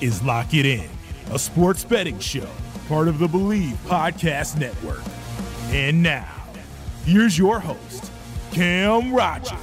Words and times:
is 0.00 0.22
Lock 0.22 0.52
It 0.52 0.66
In, 0.66 0.88
a 1.30 1.38
sports 1.38 1.82
betting 1.82 2.18
show, 2.18 2.48
part 2.86 3.08
of 3.08 3.18
the 3.18 3.26
Believe 3.26 3.78
Podcast 3.86 4.58
Network. 4.58 5.00
And 5.68 6.02
now, 6.02 6.30
here's 7.04 7.38
your 7.38 7.58
host, 7.58 8.12
Cam 8.52 9.14
Rogers. 9.14 9.58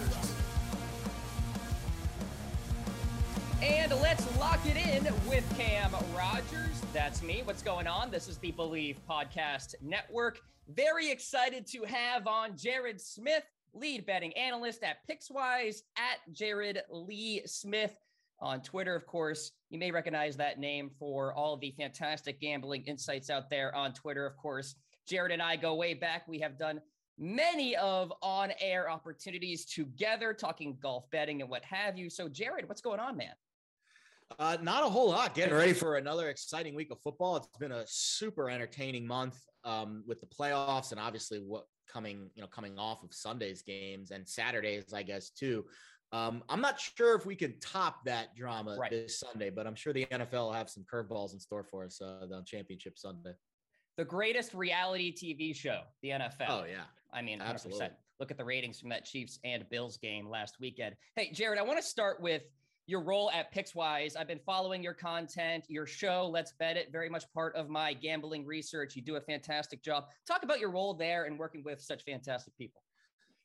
And 3.61 3.91
let's 4.01 4.39
lock 4.39 4.59
it 4.65 4.75
in 4.75 5.03
with 5.29 5.45
Cam 5.55 5.91
Rogers. 6.17 6.81
That's 6.93 7.21
me. 7.21 7.41
What's 7.43 7.61
going 7.61 7.85
on? 7.85 8.09
This 8.09 8.27
is 8.27 8.39
the 8.39 8.51
Believe 8.51 8.97
Podcast 9.07 9.75
Network. 9.83 10.39
Very 10.67 11.11
excited 11.11 11.67
to 11.67 11.83
have 11.83 12.25
on 12.25 12.57
Jared 12.57 12.99
Smith, 12.99 13.43
lead 13.73 14.07
betting 14.07 14.33
analyst 14.33 14.81
at 14.81 14.97
Pickswise, 15.07 15.83
at 15.95 16.33
Jared 16.33 16.81
Lee 16.89 17.43
Smith 17.45 17.95
on 18.43 18.61
Twitter, 18.61 18.93
of 18.93 19.07
course. 19.07 19.51
You 19.69 19.79
may 19.79 19.89
recognize 19.89 20.35
that 20.37 20.59
name 20.59 20.91
for 20.99 21.33
all 21.33 21.57
the 21.57 21.73
fantastic 21.79 22.39
gambling 22.39 22.83
insights 22.83 23.29
out 23.29 23.49
there 23.49 23.73
on 23.75 23.93
Twitter, 23.93 24.27
of 24.27 24.37
course. 24.37 24.75
Jared 25.07 25.31
and 25.31 25.41
I 25.41 25.55
go 25.55 25.73
way 25.73 25.93
back. 25.93 26.27
We 26.27 26.39
have 26.39 26.59
done 26.59 26.81
many 27.17 27.75
of 27.77 28.11
on 28.21 28.51
air 28.59 28.89
opportunities 28.89 29.65
together, 29.65 30.33
talking 30.33 30.77
golf 30.81 31.09
betting 31.11 31.41
and 31.41 31.49
what 31.49 31.63
have 31.63 31.97
you. 31.97 32.09
So, 32.09 32.27
Jared, 32.27 32.67
what's 32.67 32.81
going 32.81 32.99
on, 32.99 33.17
man? 33.17 33.33
Uh, 34.39 34.57
not 34.61 34.83
a 34.83 34.89
whole 34.89 35.09
lot. 35.09 35.33
Getting 35.33 35.53
ready 35.53 35.73
for 35.73 35.97
another 35.97 36.29
exciting 36.29 36.75
week 36.75 36.91
of 36.91 36.99
football. 37.01 37.37
It's 37.37 37.47
been 37.59 37.71
a 37.71 37.83
super 37.87 38.49
entertaining 38.49 39.05
month 39.05 39.39
um, 39.63 40.03
with 40.07 40.19
the 40.21 40.27
playoffs 40.27 40.91
and 40.91 40.99
obviously 40.99 41.39
what 41.39 41.65
coming, 41.91 42.29
you 42.35 42.41
know, 42.41 42.47
coming 42.47 42.79
off 42.79 43.03
of 43.03 43.13
Sunday's 43.13 43.61
games 43.61 44.11
and 44.11 44.27
Saturdays, 44.27 44.93
I 44.93 45.03
guess, 45.03 45.29
too. 45.29 45.65
Um, 46.13 46.43
I'm 46.47 46.61
not 46.61 46.79
sure 46.79 47.15
if 47.15 47.25
we 47.25 47.35
can 47.35 47.55
top 47.59 48.05
that 48.05 48.35
drama 48.35 48.77
right. 48.79 48.91
this 48.91 49.19
Sunday, 49.19 49.49
but 49.49 49.65
I'm 49.65 49.73
sure 49.73 49.93
the 49.93 50.05
NFL 50.05 50.31
will 50.31 50.53
have 50.53 50.69
some 50.69 50.85
curveballs 50.91 51.33
in 51.33 51.39
store 51.39 51.63
for 51.63 51.83
us 51.83 51.99
uh, 52.01 52.27
on 52.31 52.45
Championship 52.45 52.99
Sunday. 52.99 53.33
The 53.97 54.05
greatest 54.05 54.53
reality 54.53 55.11
TV 55.11 55.55
show, 55.55 55.81
the 56.03 56.09
NFL. 56.09 56.49
Oh 56.49 56.65
yeah, 56.69 56.83
I 57.11 57.23
mean, 57.23 57.39
100%. 57.39 57.45
absolutely. 57.45 57.87
Look 58.19 58.29
at 58.29 58.37
the 58.37 58.45
ratings 58.45 58.79
from 58.79 58.89
that 58.89 59.05
Chiefs 59.05 59.39
and 59.43 59.67
Bills 59.69 59.97
game 59.97 60.29
last 60.29 60.57
weekend. 60.59 60.95
Hey, 61.15 61.31
Jared, 61.33 61.57
I 61.57 61.63
want 61.63 61.79
to 61.79 61.85
start 61.85 62.21
with 62.21 62.43
your 62.85 63.01
role 63.01 63.31
at 63.31 63.53
Pickswise. 63.53 64.15
I've 64.15 64.27
been 64.27 64.39
following 64.45 64.83
your 64.83 64.93
content, 64.93 65.65
your 65.67 65.87
show, 65.87 66.29
Let's 66.31 66.53
Bet 66.59 66.77
It, 66.77 66.91
very 66.91 67.09
much 67.09 67.25
part 67.33 67.55
of 67.55 67.69
my 67.69 67.91
gambling 67.91 68.45
research. 68.45 68.95
You 68.95 69.01
do 69.01 69.15
a 69.15 69.21
fantastic 69.21 69.81
job. 69.81 70.05
Talk 70.27 70.43
about 70.43 70.59
your 70.59 70.69
role 70.69 70.93
there 70.93 71.25
and 71.25 71.39
working 71.39 71.63
with 71.63 71.81
such 71.81 72.03
fantastic 72.03 72.55
people. 72.55 72.82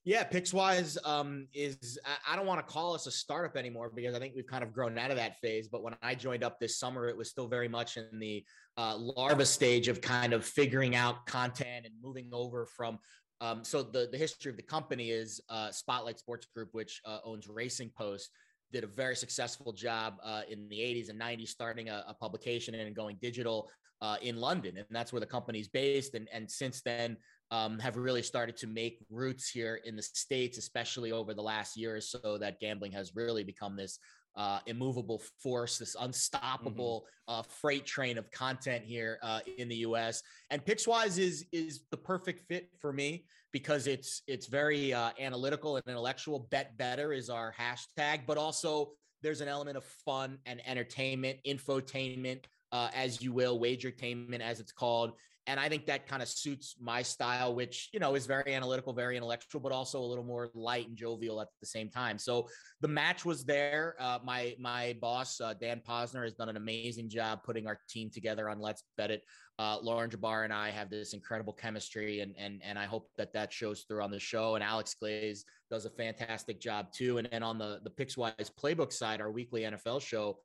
Yeah, 0.08 0.24
Pickswise 0.24 0.96
um, 1.04 1.48
is, 1.52 1.98
I 2.26 2.34
don't 2.34 2.46
want 2.46 2.66
to 2.66 2.72
call 2.72 2.94
us 2.94 3.06
a 3.06 3.10
startup 3.10 3.58
anymore 3.58 3.92
because 3.94 4.16
I 4.16 4.18
think 4.18 4.32
we've 4.34 4.46
kind 4.46 4.64
of 4.64 4.72
grown 4.72 4.96
out 4.96 5.10
of 5.10 5.18
that 5.18 5.38
phase. 5.38 5.68
But 5.68 5.82
when 5.82 5.94
I 6.00 6.14
joined 6.14 6.42
up 6.42 6.58
this 6.58 6.78
summer, 6.78 7.08
it 7.08 7.14
was 7.14 7.28
still 7.28 7.46
very 7.46 7.68
much 7.68 7.98
in 7.98 8.18
the 8.18 8.42
uh, 8.78 8.96
larva 8.96 9.44
stage 9.44 9.86
of 9.86 10.00
kind 10.00 10.32
of 10.32 10.46
figuring 10.46 10.96
out 10.96 11.26
content 11.26 11.84
and 11.84 11.92
moving 12.02 12.30
over 12.32 12.64
from. 12.64 12.98
Um, 13.42 13.62
so 13.62 13.82
the, 13.82 14.08
the 14.10 14.16
history 14.16 14.50
of 14.50 14.56
the 14.56 14.62
company 14.62 15.10
is 15.10 15.42
uh, 15.50 15.70
Spotlight 15.70 16.18
Sports 16.18 16.46
Group, 16.46 16.70
which 16.72 17.02
uh, 17.04 17.18
owns 17.22 17.46
Racing 17.46 17.90
Post 17.94 18.30
did 18.72 18.84
a 18.84 18.86
very 18.86 19.14
successful 19.14 19.74
job 19.74 20.14
uh, 20.24 20.40
in 20.48 20.70
the 20.70 20.78
80s 20.78 21.10
and 21.10 21.20
90s, 21.20 21.48
starting 21.48 21.90
a, 21.90 22.02
a 22.08 22.14
publication 22.14 22.74
and 22.74 22.96
going 22.96 23.18
digital 23.20 23.68
uh, 24.00 24.16
in 24.22 24.36
London, 24.36 24.78
and 24.78 24.86
that's 24.90 25.12
where 25.12 25.20
the 25.20 25.26
company's 25.26 25.68
based. 25.68 26.14
And 26.14 26.28
and 26.32 26.50
since 26.50 26.82
then, 26.82 27.16
um, 27.50 27.78
have 27.78 27.96
really 27.96 28.22
started 28.22 28.56
to 28.58 28.66
make 28.66 28.98
roots 29.10 29.48
here 29.48 29.80
in 29.84 29.96
the 29.96 30.02
states, 30.02 30.58
especially 30.58 31.12
over 31.12 31.34
the 31.34 31.42
last 31.42 31.76
year 31.76 31.96
or 31.96 32.00
so. 32.00 32.38
That 32.38 32.60
gambling 32.60 32.92
has 32.92 33.14
really 33.14 33.44
become 33.44 33.76
this 33.76 33.98
uh, 34.36 34.60
immovable 34.66 35.20
force, 35.42 35.78
this 35.78 35.96
unstoppable 35.98 37.06
mm-hmm. 37.28 37.40
uh, 37.40 37.42
freight 37.42 37.86
train 37.86 38.18
of 38.18 38.30
content 38.30 38.84
here 38.84 39.18
uh, 39.22 39.40
in 39.56 39.68
the 39.68 39.76
U.S. 39.76 40.22
And 40.50 40.64
Pickswise 40.64 41.18
is 41.18 41.46
is 41.52 41.82
the 41.90 41.96
perfect 41.96 42.46
fit 42.48 42.70
for 42.78 42.92
me 42.92 43.24
because 43.52 43.86
it's 43.86 44.22
it's 44.26 44.46
very 44.46 44.92
uh, 44.92 45.10
analytical 45.18 45.76
and 45.76 45.84
intellectual. 45.88 46.46
Bet 46.50 46.76
better 46.76 47.12
is 47.12 47.30
our 47.30 47.52
hashtag, 47.58 48.20
but 48.26 48.38
also 48.38 48.92
there's 49.22 49.40
an 49.40 49.48
element 49.48 49.76
of 49.76 49.84
fun 49.84 50.38
and 50.46 50.60
entertainment, 50.66 51.38
infotainment, 51.46 52.44
uh, 52.72 52.88
as 52.94 53.22
you 53.22 53.32
will, 53.32 53.58
wagertainment 53.58 54.40
as 54.40 54.60
it's 54.60 54.72
called. 54.72 55.12
And 55.48 55.58
I 55.58 55.70
think 55.70 55.86
that 55.86 56.06
kind 56.06 56.20
of 56.20 56.28
suits 56.28 56.76
my 56.78 57.00
style, 57.00 57.54
which, 57.54 57.88
you 57.94 58.00
know, 58.00 58.14
is 58.14 58.26
very 58.26 58.54
analytical, 58.54 58.92
very 58.92 59.16
intellectual, 59.16 59.62
but 59.62 59.72
also 59.72 59.98
a 59.98 60.04
little 60.04 60.22
more 60.22 60.50
light 60.52 60.88
and 60.88 60.94
jovial 60.94 61.40
at 61.40 61.48
the 61.60 61.66
same 61.66 61.88
time. 61.88 62.18
So 62.18 62.48
the 62.82 62.88
match 62.88 63.24
was 63.24 63.46
there. 63.46 63.96
Uh, 63.98 64.18
my, 64.22 64.54
my 64.58 64.94
boss, 65.00 65.40
uh, 65.40 65.54
Dan 65.54 65.80
Posner 65.88 66.24
has 66.24 66.34
done 66.34 66.50
an 66.50 66.58
amazing 66.58 67.08
job 67.08 67.44
putting 67.44 67.66
our 67.66 67.80
team 67.88 68.10
together 68.10 68.50
on 68.50 68.60
Let's 68.60 68.84
Bet 68.98 69.10
It. 69.10 69.22
Uh, 69.58 69.78
Lauren 69.80 70.10
Jbara 70.10 70.44
and 70.44 70.52
I 70.52 70.68
have 70.68 70.90
this 70.90 71.14
incredible 71.14 71.54
chemistry 71.54 72.20
and, 72.20 72.34
and, 72.38 72.60
and 72.62 72.78
I 72.78 72.84
hope 72.84 73.08
that 73.16 73.32
that 73.32 73.50
shows 73.50 73.86
through 73.88 74.02
on 74.02 74.10
the 74.10 74.20
show. 74.20 74.54
And 74.54 74.62
Alex 74.62 74.94
Glaze 75.00 75.46
does 75.70 75.86
a 75.86 75.90
fantastic 75.90 76.60
job 76.60 76.92
too. 76.92 77.16
And 77.16 77.26
then 77.32 77.42
on 77.42 77.56
the, 77.56 77.80
the 77.82 77.90
Pickswise 77.90 78.50
playbook 78.62 78.92
side, 78.92 79.22
our 79.22 79.32
weekly 79.32 79.62
NFL 79.62 80.02
show, 80.02 80.40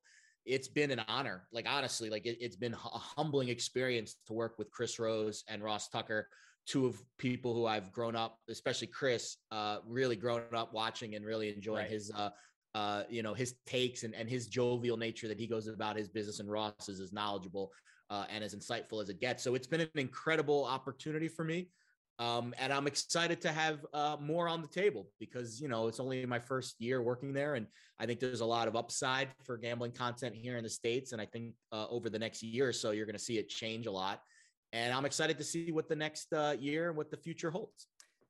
it's 0.46 0.68
been 0.68 0.92
an 0.92 1.02
honor. 1.08 1.44
Like 1.52 1.66
honestly, 1.68 2.10
like 2.10 2.26
it, 2.26 2.42
has 2.42 2.56
been 2.56 2.74
a 2.74 2.78
humbling 2.78 3.50
experience 3.50 4.16
to 4.28 4.34
work 4.34 4.58
with 4.58 4.72
Chris 4.72 5.00
Rose 5.00 5.44
and 5.48 5.64
Ross 5.64 5.90
Tucker, 5.90 6.28
two 6.66 6.86
of 6.86 7.02
people 7.18 7.54
who 7.54 7.66
I've 7.66 7.92
grown 7.92 8.16
up, 8.16 8.40
especially 8.50 8.88
Chris, 8.88 9.38
uh, 9.52 9.78
really 9.88 10.16
grown 10.16 10.42
up 10.56 10.74
watching 10.74 11.16
and 11.16 11.26
really 11.26 11.54
enjoying 11.54 11.84
right. 11.84 11.92
his, 11.92 12.12
uh, 12.16 12.30
uh, 12.76 13.04
you 13.10 13.24
know, 13.24 13.34
his 13.34 13.56
takes 13.66 14.04
and, 14.04 14.14
and 14.16 14.30
his 14.30 14.48
jovial 14.48 14.98
nature 14.98 15.28
that 15.28 15.40
he 15.40 15.48
goes 15.48 15.68
about 15.68 15.96
his 15.96 16.08
business. 16.08 16.40
And 16.40 16.50
Ross 16.50 16.90
is 16.90 17.00
as 17.00 17.14
knowledgeable 17.14 17.72
uh, 18.10 18.26
and 18.30 18.44
as 18.44 18.56
insightful 18.56 19.02
as 19.02 19.10
it 19.10 19.20
gets. 19.20 19.44
So 19.44 19.56
it's 19.56 19.68
been 19.68 19.82
an 19.82 19.90
incredible 19.96 20.66
opportunity 20.66 21.28
for 21.28 21.44
me. 21.44 21.70
Um, 22.20 22.54
and 22.60 22.72
I'm 22.72 22.86
excited 22.86 23.42
to 23.42 23.52
have 23.52 23.86
uh, 23.94 24.18
more 24.22 24.48
on 24.48 24.62
the 24.62 24.68
table 24.68 25.08
because 25.20 25.60
you 25.60 25.68
know 25.68 25.88
it's 25.88 26.00
only 26.00 26.26
my 26.26 26.40
first 26.40 26.80
year 26.80 27.02
working 27.02 27.34
there, 27.34 27.56
and 27.56 27.66
I 28.00 28.06
think 28.06 28.20
there's 28.20 28.42
a 28.42 28.46
lot 28.46 28.68
of 28.68 28.76
upside 28.76 29.30
for 29.44 29.58
gambling 29.58 29.94
content 29.94 30.36
here 30.36 30.58
in 30.58 30.64
the 30.64 30.70
states. 30.70 31.12
And 31.12 31.22
I 31.22 31.26
think 31.26 31.54
uh, 31.72 31.88
over 31.90 32.10
the 32.10 32.20
next 32.20 32.44
year 32.44 32.68
or 32.68 32.74
so, 32.74 32.92
you're 32.92 33.08
going 33.08 33.18
to 33.18 33.24
see 33.24 33.38
it 33.38 33.50
change 33.50 33.88
a 33.88 33.92
lot. 33.92 34.22
And 34.74 34.94
I'm 34.94 35.06
excited 35.06 35.38
to 35.38 35.44
see 35.44 35.72
what 35.72 35.88
the 35.90 35.96
next 35.96 36.34
uh, 36.34 36.56
year 36.60 36.90
and 36.90 36.98
what 36.98 37.12
the 37.12 37.18
future 37.18 37.52
holds 37.52 37.88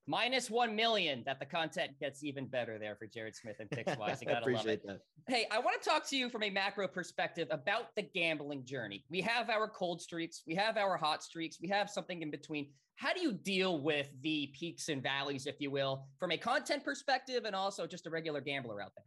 minus 0.07 0.50
1 0.50 0.75
million 0.75 1.23
that 1.25 1.39
the 1.39 1.45
content 1.45 1.91
gets 2.00 2.23
even 2.23 2.45
better 2.45 2.77
there 2.77 2.95
for 2.95 3.07
Jared 3.07 3.35
Smith 3.35 3.55
and 3.59 3.69
Pickswise. 3.69 4.21
You 4.21 4.27
gotta 4.27 4.50
love 4.50 4.67
it. 4.67 4.85
That. 4.85 5.00
Hey, 5.27 5.47
I 5.51 5.59
want 5.59 5.81
to 5.81 5.89
talk 5.89 6.07
to 6.09 6.17
you 6.17 6.29
from 6.29 6.44
a 6.44 6.50
macro 6.50 6.88
perspective 6.88 7.47
about 7.51 7.88
the 7.95 8.01
gambling 8.01 8.65
journey. 8.65 9.05
We 9.09 9.21
have 9.21 9.50
our 9.50 9.67
cold 9.67 10.01
streaks, 10.01 10.44
we 10.45 10.55
have 10.55 10.77
our 10.77 10.97
hot 10.97 11.23
streaks, 11.23 11.57
we 11.61 11.69
have 11.69 11.89
something 11.89 12.21
in 12.21 12.31
between. 12.31 12.69
How 12.95 13.13
do 13.13 13.21
you 13.21 13.33
deal 13.33 13.81
with 13.81 14.09
the 14.21 14.47
peaks 14.57 14.89
and 14.89 15.01
valleys, 15.01 15.45
if 15.45 15.55
you 15.59 15.71
will, 15.71 16.07
from 16.19 16.31
a 16.31 16.37
content 16.37 16.83
perspective 16.83 17.43
and 17.45 17.55
also 17.55 17.87
just 17.87 18.07
a 18.07 18.09
regular 18.09 18.41
gambler 18.41 18.81
out 18.81 18.91
there? 18.95 19.05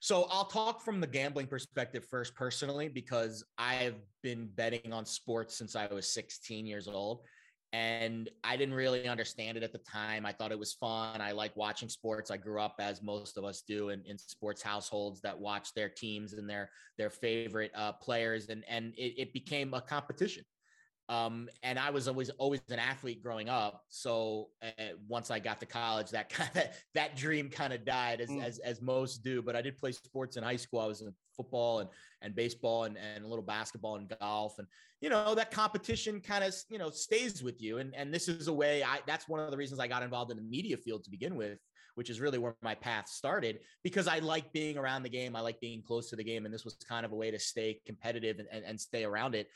So 0.00 0.26
I'll 0.30 0.44
talk 0.44 0.82
from 0.82 1.00
the 1.00 1.06
gambling 1.06 1.46
perspective 1.46 2.04
first, 2.10 2.34
personally, 2.34 2.88
because 2.88 3.42
I've 3.56 3.96
been 4.22 4.50
betting 4.54 4.92
on 4.92 5.06
sports 5.06 5.56
since 5.56 5.74
I 5.74 5.86
was 5.86 6.12
16 6.12 6.66
years 6.66 6.88
old 6.88 7.22
and 7.74 8.30
I 8.44 8.56
didn't 8.56 8.74
really 8.74 9.08
understand 9.08 9.56
it 9.56 9.64
at 9.64 9.72
the 9.72 9.78
time. 9.78 10.24
I 10.24 10.30
thought 10.30 10.52
it 10.52 10.58
was 10.58 10.74
fun. 10.74 11.20
I 11.20 11.32
like 11.32 11.56
watching 11.56 11.88
sports. 11.88 12.30
I 12.30 12.36
grew 12.36 12.60
up 12.60 12.76
as 12.78 13.02
most 13.02 13.36
of 13.36 13.44
us 13.44 13.62
do 13.66 13.88
in, 13.88 14.00
in 14.06 14.16
sports 14.16 14.62
households 14.62 15.20
that 15.22 15.36
watch 15.36 15.74
their 15.74 15.88
teams 15.88 16.34
and 16.34 16.48
their 16.48 16.70
their 16.98 17.10
favorite 17.10 17.72
uh, 17.74 17.90
players, 17.94 18.48
and 18.48 18.62
and 18.68 18.94
it, 18.96 19.14
it 19.18 19.32
became 19.32 19.74
a 19.74 19.80
competition. 19.80 20.44
Um, 21.08 21.50
and 21.62 21.78
I 21.78 21.90
was 21.90 22.08
always 22.08 22.30
always 22.30 22.62
an 22.70 22.78
athlete 22.78 23.22
growing 23.22 23.48
up. 23.48 23.82
So 23.88 24.48
uh, 24.62 24.94
once 25.06 25.30
I 25.30 25.38
got 25.38 25.60
to 25.60 25.66
college, 25.66 26.10
that 26.10 26.28
kind 26.30 26.50
of 26.56 26.64
that 26.94 27.16
dream 27.16 27.50
kind 27.50 27.72
of 27.72 27.84
died, 27.84 28.20
as, 28.20 28.30
mm. 28.30 28.42
as 28.42 28.58
as 28.60 28.80
most 28.80 29.22
do. 29.22 29.42
But 29.42 29.56
I 29.56 29.62
did 29.62 29.76
play 29.76 29.92
sports 29.92 30.36
in 30.36 30.42
high 30.42 30.56
school. 30.56 30.80
I 30.80 30.86
was 30.86 31.02
in 31.02 31.12
football 31.36 31.80
and 31.80 31.90
and 32.22 32.34
baseball 32.34 32.84
and 32.84 32.96
and 32.96 33.24
a 33.24 33.28
little 33.28 33.44
basketball 33.44 33.96
and 33.96 34.12
golf. 34.20 34.58
And 34.58 34.66
you 35.00 35.10
know 35.10 35.34
that 35.34 35.50
competition 35.50 36.20
kind 36.20 36.42
of 36.42 36.54
you 36.70 36.78
know 36.78 36.90
stays 36.90 37.42
with 37.42 37.60
you. 37.60 37.78
And 37.78 37.94
and 37.94 38.12
this 38.12 38.28
is 38.28 38.48
a 38.48 38.52
way. 38.52 38.82
I 38.82 39.00
that's 39.06 39.28
one 39.28 39.40
of 39.40 39.50
the 39.50 39.56
reasons 39.56 39.80
I 39.80 39.88
got 39.88 40.02
involved 40.02 40.30
in 40.30 40.38
the 40.38 40.42
media 40.42 40.76
field 40.76 41.04
to 41.04 41.10
begin 41.10 41.36
with 41.36 41.58
which 41.94 42.10
is 42.10 42.20
really 42.20 42.38
where 42.38 42.56
my 42.62 42.74
path 42.74 43.08
started 43.08 43.60
because 43.82 44.06
I 44.06 44.18
like 44.18 44.52
being 44.52 44.76
around 44.76 45.02
the 45.02 45.08
game. 45.08 45.36
I 45.36 45.40
like 45.40 45.60
being 45.60 45.82
close 45.82 46.10
to 46.10 46.16
the 46.16 46.24
game. 46.24 46.44
And 46.44 46.52
this 46.52 46.64
was 46.64 46.74
kind 46.88 47.06
of 47.06 47.12
a 47.12 47.16
way 47.16 47.30
to 47.30 47.38
stay 47.38 47.80
competitive 47.86 48.38
and, 48.38 48.48
and, 48.50 48.64
and 48.64 48.80
stay 48.80 49.04
around 49.04 49.34
it. 49.34 49.48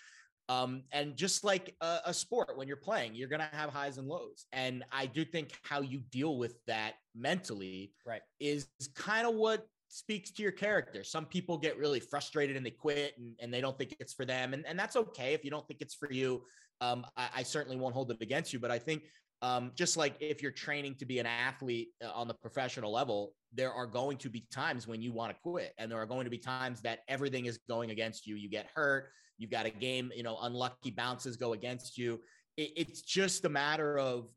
Um, 0.48 0.82
and 0.92 1.16
just 1.16 1.44
like 1.44 1.74
a, 1.80 1.98
a 2.06 2.14
sport, 2.14 2.56
when 2.56 2.68
you're 2.68 2.76
playing, 2.78 3.14
you're 3.14 3.28
going 3.28 3.40
to 3.40 3.56
have 3.56 3.70
highs 3.70 3.98
and 3.98 4.08
lows. 4.08 4.46
And 4.52 4.82
I 4.90 5.06
do 5.06 5.24
think 5.24 5.52
how 5.62 5.82
you 5.82 6.00
deal 6.10 6.38
with 6.38 6.54
that 6.66 6.94
mentally 7.14 7.92
right. 8.06 8.22
is 8.40 8.68
kind 8.94 9.26
of 9.26 9.34
what 9.34 9.66
speaks 9.88 10.30
to 10.32 10.42
your 10.42 10.52
character. 10.52 11.04
Some 11.04 11.26
people 11.26 11.58
get 11.58 11.78
really 11.78 12.00
frustrated 12.00 12.56
and 12.56 12.64
they 12.64 12.70
quit 12.70 13.14
and, 13.18 13.34
and 13.40 13.52
they 13.52 13.60
don't 13.60 13.76
think 13.76 13.96
it's 14.00 14.14
for 14.14 14.24
them. 14.24 14.54
And, 14.54 14.64
and 14.66 14.78
that's 14.78 14.96
okay. 14.96 15.34
If 15.34 15.44
you 15.44 15.50
don't 15.50 15.66
think 15.66 15.80
it's 15.80 15.94
for 15.94 16.10
you, 16.10 16.42
um, 16.80 17.04
I, 17.16 17.28
I, 17.36 17.42
certainly 17.42 17.76
won't 17.76 17.94
hold 17.94 18.10
it 18.10 18.18
against 18.20 18.52
you. 18.52 18.58
But 18.58 18.70
I 18.70 18.78
think 18.78 19.04
um, 19.42 19.72
just 19.74 19.96
like 19.96 20.16
if 20.20 20.42
you're 20.42 20.52
training 20.52 20.96
to 20.96 21.04
be 21.04 21.18
an 21.18 21.26
athlete 21.26 21.90
uh, 22.04 22.10
on 22.12 22.28
the 22.28 22.34
professional 22.34 22.92
level, 22.92 23.34
there 23.52 23.72
are 23.72 23.86
going 23.86 24.16
to 24.18 24.28
be 24.28 24.46
times 24.52 24.86
when 24.86 25.00
you 25.00 25.12
want 25.12 25.32
to 25.32 25.38
quit. 25.42 25.72
And 25.78 25.90
there 25.90 25.98
are 25.98 26.06
going 26.06 26.24
to 26.24 26.30
be 26.30 26.38
times 26.38 26.80
that 26.82 27.00
everything 27.08 27.46
is 27.46 27.58
going 27.68 27.90
against 27.90 28.26
you. 28.26 28.36
You 28.36 28.48
get 28.48 28.66
hurt. 28.74 29.10
You've 29.38 29.50
got 29.50 29.66
a 29.66 29.70
game, 29.70 30.10
you 30.14 30.22
know, 30.22 30.38
unlucky 30.42 30.90
bounces 30.90 31.36
go 31.36 31.52
against 31.52 31.96
you. 31.96 32.20
It, 32.56 32.72
it's 32.76 33.02
just 33.02 33.44
a 33.44 33.48
matter 33.48 33.98
of 33.98 34.28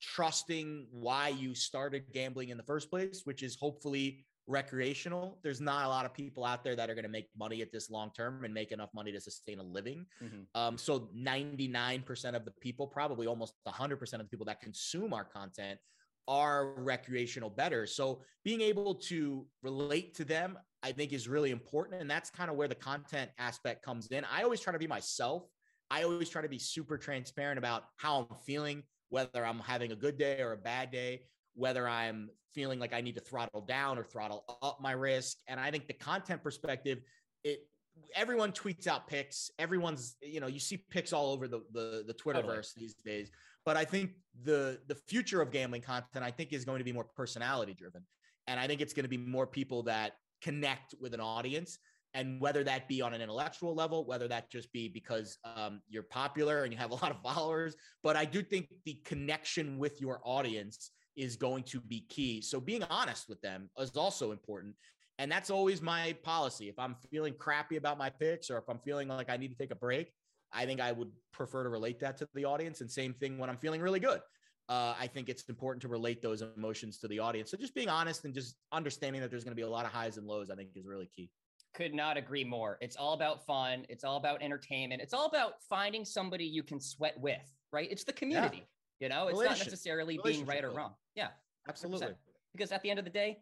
trusting 0.00 0.86
why 0.92 1.28
you 1.28 1.54
started 1.54 2.04
gambling 2.12 2.50
in 2.50 2.56
the 2.56 2.62
first 2.62 2.88
place, 2.90 3.22
which 3.24 3.42
is 3.42 3.56
hopefully 3.56 4.24
recreational. 4.48 5.38
There's 5.42 5.60
not 5.60 5.84
a 5.84 5.88
lot 5.88 6.06
of 6.06 6.14
people 6.14 6.44
out 6.44 6.64
there 6.64 6.74
that 6.74 6.90
are 6.90 6.94
going 6.94 7.04
to 7.04 7.10
make 7.10 7.28
money 7.38 7.60
at 7.62 7.70
this 7.70 7.90
long 7.90 8.10
term 8.16 8.44
and 8.44 8.52
make 8.52 8.72
enough 8.72 8.90
money 8.94 9.12
to 9.12 9.20
sustain 9.20 9.60
a 9.60 9.62
living. 9.62 10.06
Mm-hmm. 10.22 10.60
Um, 10.60 10.78
so 10.78 11.10
99% 11.16 12.34
of 12.34 12.44
the 12.44 12.50
people, 12.60 12.86
probably 12.86 13.26
almost 13.26 13.54
100% 13.68 14.12
of 14.14 14.18
the 14.18 14.24
people 14.24 14.46
that 14.46 14.60
consume 14.60 15.12
our 15.12 15.24
content 15.24 15.78
are 16.26 16.74
recreational 16.78 17.50
bettors. 17.50 17.94
So 17.94 18.22
being 18.44 18.60
able 18.60 18.94
to 18.94 19.46
relate 19.62 20.14
to 20.16 20.24
them, 20.24 20.58
I 20.82 20.92
think 20.92 21.12
is 21.12 21.28
really 21.28 21.50
important. 21.50 22.00
And 22.00 22.10
that's 22.10 22.30
kind 22.30 22.50
of 22.50 22.56
where 22.56 22.68
the 22.68 22.74
content 22.74 23.30
aspect 23.38 23.84
comes 23.84 24.08
in. 24.08 24.24
I 24.30 24.42
always 24.42 24.60
try 24.60 24.72
to 24.72 24.78
be 24.78 24.86
myself. 24.86 25.44
I 25.90 26.02
always 26.02 26.28
try 26.28 26.42
to 26.42 26.48
be 26.48 26.58
super 26.58 26.98
transparent 26.98 27.58
about 27.58 27.84
how 27.96 28.28
I'm 28.30 28.36
feeling, 28.46 28.82
whether 29.08 29.44
I'm 29.44 29.58
having 29.60 29.92
a 29.92 29.96
good 29.96 30.18
day 30.18 30.40
or 30.40 30.52
a 30.52 30.56
bad 30.56 30.90
day, 30.90 31.22
whether 31.58 31.88
I'm 31.88 32.30
feeling 32.54 32.78
like 32.78 32.94
I 32.94 33.00
need 33.00 33.16
to 33.16 33.20
throttle 33.20 33.60
down 33.60 33.98
or 33.98 34.04
throttle 34.04 34.44
up 34.62 34.78
my 34.80 34.92
risk. 34.92 35.38
And 35.48 35.60
I 35.60 35.70
think 35.70 35.88
the 35.88 35.94
content 35.94 36.42
perspective, 36.42 37.00
it 37.44 37.66
everyone 38.14 38.52
tweets 38.52 38.86
out 38.86 39.08
picks. 39.08 39.50
Everyone's, 39.58 40.16
you 40.22 40.40
know, 40.40 40.46
you 40.46 40.60
see 40.60 40.84
picks 40.90 41.12
all 41.12 41.32
over 41.32 41.48
the 41.48 41.62
the, 41.72 42.04
the 42.06 42.14
Twitterverse 42.14 42.74
totally. 42.74 42.86
these 42.86 42.94
days. 42.94 43.30
But 43.64 43.76
I 43.76 43.84
think 43.84 44.12
the 44.44 44.80
the 44.86 44.94
future 44.94 45.42
of 45.42 45.50
gambling 45.50 45.82
content, 45.82 46.24
I 46.24 46.30
think, 46.30 46.52
is 46.52 46.64
going 46.64 46.78
to 46.78 46.84
be 46.84 46.92
more 46.92 47.04
personality 47.04 47.74
driven. 47.74 48.02
And 48.46 48.58
I 48.58 48.66
think 48.66 48.80
it's 48.80 48.94
going 48.94 49.04
to 49.04 49.10
be 49.10 49.18
more 49.18 49.46
people 49.46 49.82
that 49.84 50.12
connect 50.40 50.94
with 51.00 51.12
an 51.14 51.20
audience. 51.20 51.78
And 52.14 52.40
whether 52.40 52.64
that 52.64 52.88
be 52.88 53.02
on 53.02 53.12
an 53.12 53.20
intellectual 53.20 53.74
level, 53.74 54.06
whether 54.06 54.26
that 54.28 54.50
just 54.50 54.72
be 54.72 54.88
because 54.88 55.36
um, 55.44 55.82
you're 55.90 56.04
popular 56.04 56.64
and 56.64 56.72
you 56.72 56.78
have 56.78 56.90
a 56.90 56.94
lot 56.94 57.10
of 57.10 57.20
followers, 57.22 57.76
but 58.02 58.16
I 58.16 58.24
do 58.24 58.42
think 58.42 58.68
the 58.86 58.98
connection 59.04 59.78
with 59.78 60.00
your 60.00 60.20
audience 60.24 60.92
is 61.18 61.36
going 61.36 61.64
to 61.64 61.80
be 61.80 62.06
key. 62.08 62.40
So 62.40 62.60
being 62.60 62.84
honest 62.84 63.28
with 63.28 63.40
them 63.42 63.68
is 63.78 63.90
also 63.96 64.30
important. 64.32 64.74
And 65.18 65.30
that's 65.30 65.50
always 65.50 65.82
my 65.82 66.14
policy. 66.22 66.68
If 66.68 66.78
I'm 66.78 66.94
feeling 67.10 67.34
crappy 67.34 67.76
about 67.76 67.98
my 67.98 68.08
picks 68.08 68.50
or 68.50 68.56
if 68.56 68.68
I'm 68.68 68.78
feeling 68.78 69.08
like 69.08 69.28
I 69.28 69.36
need 69.36 69.48
to 69.48 69.56
take 69.56 69.72
a 69.72 69.76
break, 69.76 70.12
I 70.52 70.64
think 70.64 70.80
I 70.80 70.92
would 70.92 71.10
prefer 71.32 71.64
to 71.64 71.68
relate 71.68 71.98
that 72.00 72.16
to 72.18 72.28
the 72.34 72.44
audience. 72.44 72.80
And 72.80 72.90
same 72.90 73.12
thing 73.12 73.36
when 73.36 73.50
I'm 73.50 73.58
feeling 73.58 73.80
really 73.80 74.00
good. 74.00 74.20
Uh, 74.68 74.94
I 74.98 75.08
think 75.08 75.28
it's 75.28 75.42
important 75.48 75.82
to 75.82 75.88
relate 75.88 76.22
those 76.22 76.42
emotions 76.56 76.98
to 76.98 77.08
the 77.08 77.18
audience. 77.18 77.50
So 77.50 77.56
just 77.56 77.74
being 77.74 77.88
honest 77.88 78.24
and 78.24 78.32
just 78.32 78.54
understanding 78.70 79.20
that 79.22 79.30
there's 79.30 79.42
going 79.42 79.56
to 79.56 79.60
be 79.60 79.62
a 79.62 79.68
lot 79.68 79.86
of 79.86 79.92
highs 79.92 80.18
and 80.18 80.26
lows, 80.26 80.50
I 80.50 80.54
think 80.54 80.70
is 80.76 80.86
really 80.86 81.10
key. 81.16 81.30
Could 81.74 81.94
not 81.94 82.16
agree 82.16 82.44
more. 82.44 82.78
It's 82.80 82.96
all 82.96 83.14
about 83.14 83.44
fun. 83.44 83.86
It's 83.88 84.04
all 84.04 84.18
about 84.18 84.40
entertainment. 84.42 85.02
It's 85.02 85.14
all 85.14 85.26
about 85.26 85.54
finding 85.68 86.04
somebody 86.04 86.44
you 86.44 86.62
can 86.62 86.80
sweat 86.80 87.18
with, 87.18 87.50
right? 87.72 87.88
It's 87.90 88.04
the 88.04 88.12
community. 88.12 88.58
Yeah. 88.58 88.62
You 89.00 89.08
know, 89.08 89.28
it's 89.28 89.40
not 89.40 89.58
necessarily 89.58 90.18
being 90.24 90.44
right 90.44 90.64
or 90.64 90.70
wrong. 90.70 90.94
Yeah, 91.18 91.28
absolutely. 91.68 92.06
100%. 92.06 92.14
Because 92.52 92.70
at 92.70 92.80
the 92.82 92.90
end 92.90 93.00
of 93.00 93.04
the 93.04 93.10
day, 93.10 93.38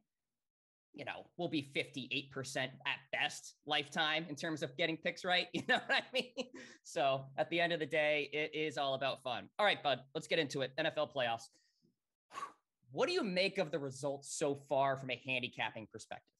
you 0.94 1.04
know, 1.04 1.26
we'll 1.36 1.48
be 1.48 1.70
58% 1.76 2.56
at 2.56 2.70
best 3.12 3.56
lifetime 3.66 4.24
in 4.30 4.34
terms 4.34 4.62
of 4.62 4.74
getting 4.78 4.96
picks 4.96 5.26
right. 5.26 5.48
You 5.52 5.62
know 5.68 5.78
what 5.86 6.02
I 6.02 6.02
mean? 6.14 6.46
So 6.84 7.26
at 7.36 7.50
the 7.50 7.60
end 7.60 7.74
of 7.74 7.80
the 7.80 7.86
day, 7.86 8.30
it 8.32 8.50
is 8.54 8.78
all 8.78 8.94
about 8.94 9.22
fun. 9.22 9.50
All 9.58 9.66
right, 9.66 9.82
bud, 9.82 10.00
let's 10.14 10.26
get 10.26 10.38
into 10.38 10.62
it. 10.62 10.72
NFL 10.78 11.14
playoffs. 11.14 11.48
What 12.92 13.08
do 13.08 13.12
you 13.12 13.22
make 13.22 13.58
of 13.58 13.70
the 13.70 13.78
results 13.78 14.32
so 14.34 14.54
far 14.70 14.96
from 14.96 15.10
a 15.10 15.20
handicapping 15.26 15.86
perspective? 15.92 16.32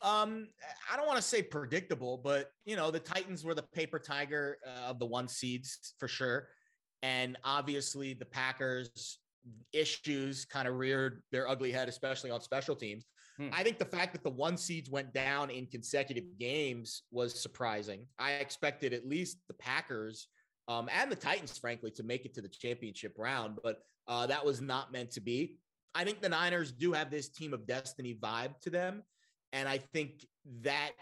Um, 0.00 0.48
I 0.92 0.96
don't 0.96 1.06
want 1.06 1.16
to 1.16 1.22
say 1.22 1.42
predictable, 1.42 2.18
but 2.18 2.52
you 2.64 2.76
know, 2.76 2.92
the 2.92 3.00
Titans 3.00 3.44
were 3.44 3.54
the 3.54 3.62
paper 3.62 3.98
tiger 3.98 4.58
uh, 4.64 4.90
of 4.90 5.00
the 5.00 5.06
one 5.06 5.26
seeds 5.26 5.94
for 5.98 6.06
sure. 6.06 6.48
And 7.02 7.36
obviously, 7.42 8.14
the 8.14 8.24
Packers' 8.24 9.18
issues 9.72 10.44
kind 10.44 10.68
of 10.68 10.74
reared 10.74 11.22
their 11.32 11.48
ugly 11.48 11.72
head, 11.72 11.88
especially 11.88 12.30
on 12.30 12.40
special 12.40 12.76
teams. 12.76 13.04
Hmm. 13.38 13.48
I 13.52 13.62
think 13.62 13.78
the 13.78 13.84
fact 13.84 14.12
that 14.12 14.22
the 14.22 14.30
one 14.30 14.56
seeds 14.56 14.90
went 14.90 15.12
down 15.12 15.50
in 15.50 15.66
consecutive 15.66 16.38
games 16.38 17.02
was 17.10 17.40
surprising. 17.40 18.06
I 18.18 18.32
expected 18.32 18.92
at 18.92 19.08
least 19.08 19.38
the 19.48 19.54
Packers 19.54 20.28
um, 20.68 20.88
and 20.92 21.10
the 21.10 21.16
Titans, 21.16 21.56
frankly, 21.58 21.90
to 21.92 22.02
make 22.02 22.24
it 22.24 22.34
to 22.34 22.42
the 22.42 22.48
championship 22.48 23.14
round, 23.18 23.58
but 23.62 23.78
uh, 24.06 24.26
that 24.26 24.44
was 24.44 24.60
not 24.60 24.92
meant 24.92 25.10
to 25.12 25.20
be. 25.20 25.56
I 25.94 26.04
think 26.04 26.20
the 26.20 26.28
Niners 26.28 26.72
do 26.72 26.92
have 26.92 27.10
this 27.10 27.28
team 27.28 27.52
of 27.52 27.66
destiny 27.66 28.18
vibe 28.20 28.58
to 28.60 28.70
them. 28.70 29.02
And 29.52 29.68
I 29.68 29.78
think 29.78 30.26
that 30.62 30.92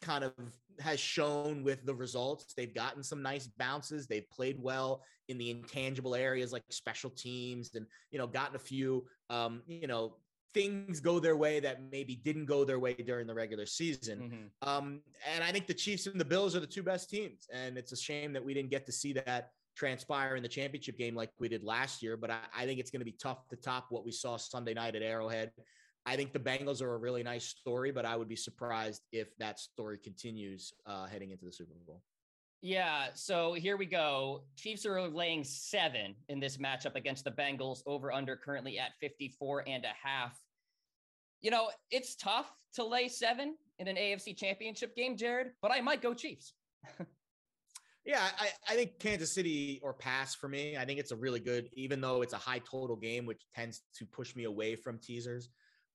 kind 0.00 0.24
of 0.24 0.32
has 0.80 1.00
shown 1.00 1.64
with 1.64 1.84
the 1.84 1.94
results. 1.94 2.54
They've 2.54 2.74
gotten 2.74 3.02
some 3.02 3.22
nice 3.22 3.46
bounces. 3.46 4.06
They've 4.06 4.28
played 4.30 4.56
well 4.60 5.02
in 5.28 5.38
the 5.38 5.50
intangible 5.50 6.14
areas 6.14 6.52
like 6.52 6.62
special 6.70 7.10
teams 7.10 7.74
and, 7.74 7.86
you 8.10 8.18
know, 8.18 8.26
gotten 8.26 8.56
a 8.56 8.60
few, 8.60 9.04
um, 9.28 9.62
you 9.66 9.86
know, 9.86 10.16
things 10.54 11.00
go 11.00 11.18
their 11.18 11.36
way 11.36 11.60
that 11.60 11.82
maybe 11.90 12.16
didn't 12.16 12.46
go 12.46 12.64
their 12.64 12.78
way 12.78 12.94
during 12.94 13.26
the 13.26 13.34
regular 13.34 13.66
season. 13.66 14.18
Mm-hmm. 14.18 14.68
Um, 14.68 15.00
and 15.34 15.44
I 15.44 15.52
think 15.52 15.66
the 15.66 15.74
Chiefs 15.74 16.06
and 16.06 16.20
the 16.20 16.24
Bills 16.24 16.56
are 16.56 16.60
the 16.60 16.66
two 16.66 16.82
best 16.82 17.10
teams. 17.10 17.46
And 17.52 17.76
it's 17.76 17.92
a 17.92 17.96
shame 17.96 18.32
that 18.32 18.44
we 18.44 18.54
didn't 18.54 18.70
get 18.70 18.86
to 18.86 18.92
see 18.92 19.12
that 19.14 19.50
transpire 19.76 20.36
in 20.36 20.42
the 20.42 20.48
championship 20.48 20.98
game 20.98 21.14
like 21.14 21.30
we 21.38 21.48
did 21.48 21.62
last 21.62 22.02
year. 22.02 22.16
But 22.16 22.30
I, 22.30 22.38
I 22.56 22.66
think 22.66 22.80
it's 22.80 22.90
going 22.90 23.00
to 23.00 23.04
be 23.04 23.16
tough 23.20 23.46
to 23.48 23.56
top 23.56 23.86
what 23.90 24.04
we 24.04 24.12
saw 24.12 24.36
Sunday 24.36 24.74
night 24.74 24.96
at 24.96 25.02
Arrowhead. 25.02 25.52
I 26.08 26.16
think 26.16 26.32
the 26.32 26.38
Bengals 26.38 26.80
are 26.80 26.94
a 26.94 26.96
really 26.96 27.22
nice 27.22 27.44
story, 27.44 27.92
but 27.92 28.06
I 28.06 28.16
would 28.16 28.28
be 28.28 28.36
surprised 28.36 29.02
if 29.12 29.28
that 29.36 29.60
story 29.60 29.98
continues 30.02 30.72
uh, 30.86 31.04
heading 31.04 31.32
into 31.32 31.44
the 31.44 31.52
Super 31.52 31.74
Bowl. 31.86 32.02
Yeah, 32.62 33.08
so 33.14 33.52
here 33.52 33.76
we 33.76 33.84
go. 33.84 34.44
Chiefs 34.56 34.86
are 34.86 35.06
laying 35.06 35.44
seven 35.44 36.14
in 36.30 36.40
this 36.40 36.56
matchup 36.56 36.94
against 36.94 37.24
the 37.24 37.30
Bengals, 37.30 37.82
over 37.84 38.10
under 38.10 38.36
currently 38.36 38.78
at 38.78 38.92
54 39.02 39.64
and 39.68 39.84
a 39.84 39.92
half. 40.02 40.40
You 41.42 41.50
know, 41.50 41.68
it's 41.90 42.16
tough 42.16 42.50
to 42.76 42.84
lay 42.86 43.08
seven 43.08 43.54
in 43.78 43.86
an 43.86 43.96
AFC 43.96 44.34
championship 44.34 44.96
game, 44.96 45.14
Jared, 45.14 45.48
but 45.60 45.70
I 45.70 45.82
might 45.82 46.00
go 46.00 46.14
Chiefs. 46.14 46.54
yeah, 48.06 48.26
I, 48.40 48.48
I 48.66 48.76
think 48.76 48.98
Kansas 48.98 49.34
City 49.34 49.78
or 49.82 49.92
pass 49.92 50.34
for 50.34 50.48
me. 50.48 50.74
I 50.74 50.86
think 50.86 51.00
it's 51.00 51.12
a 51.12 51.16
really 51.16 51.40
good, 51.40 51.68
even 51.74 52.00
though 52.00 52.22
it's 52.22 52.32
a 52.32 52.38
high 52.38 52.60
total 52.60 52.96
game, 52.96 53.26
which 53.26 53.42
tends 53.54 53.82
to 53.98 54.06
push 54.06 54.34
me 54.34 54.44
away 54.44 54.74
from 54.74 54.98
teasers. 54.98 55.50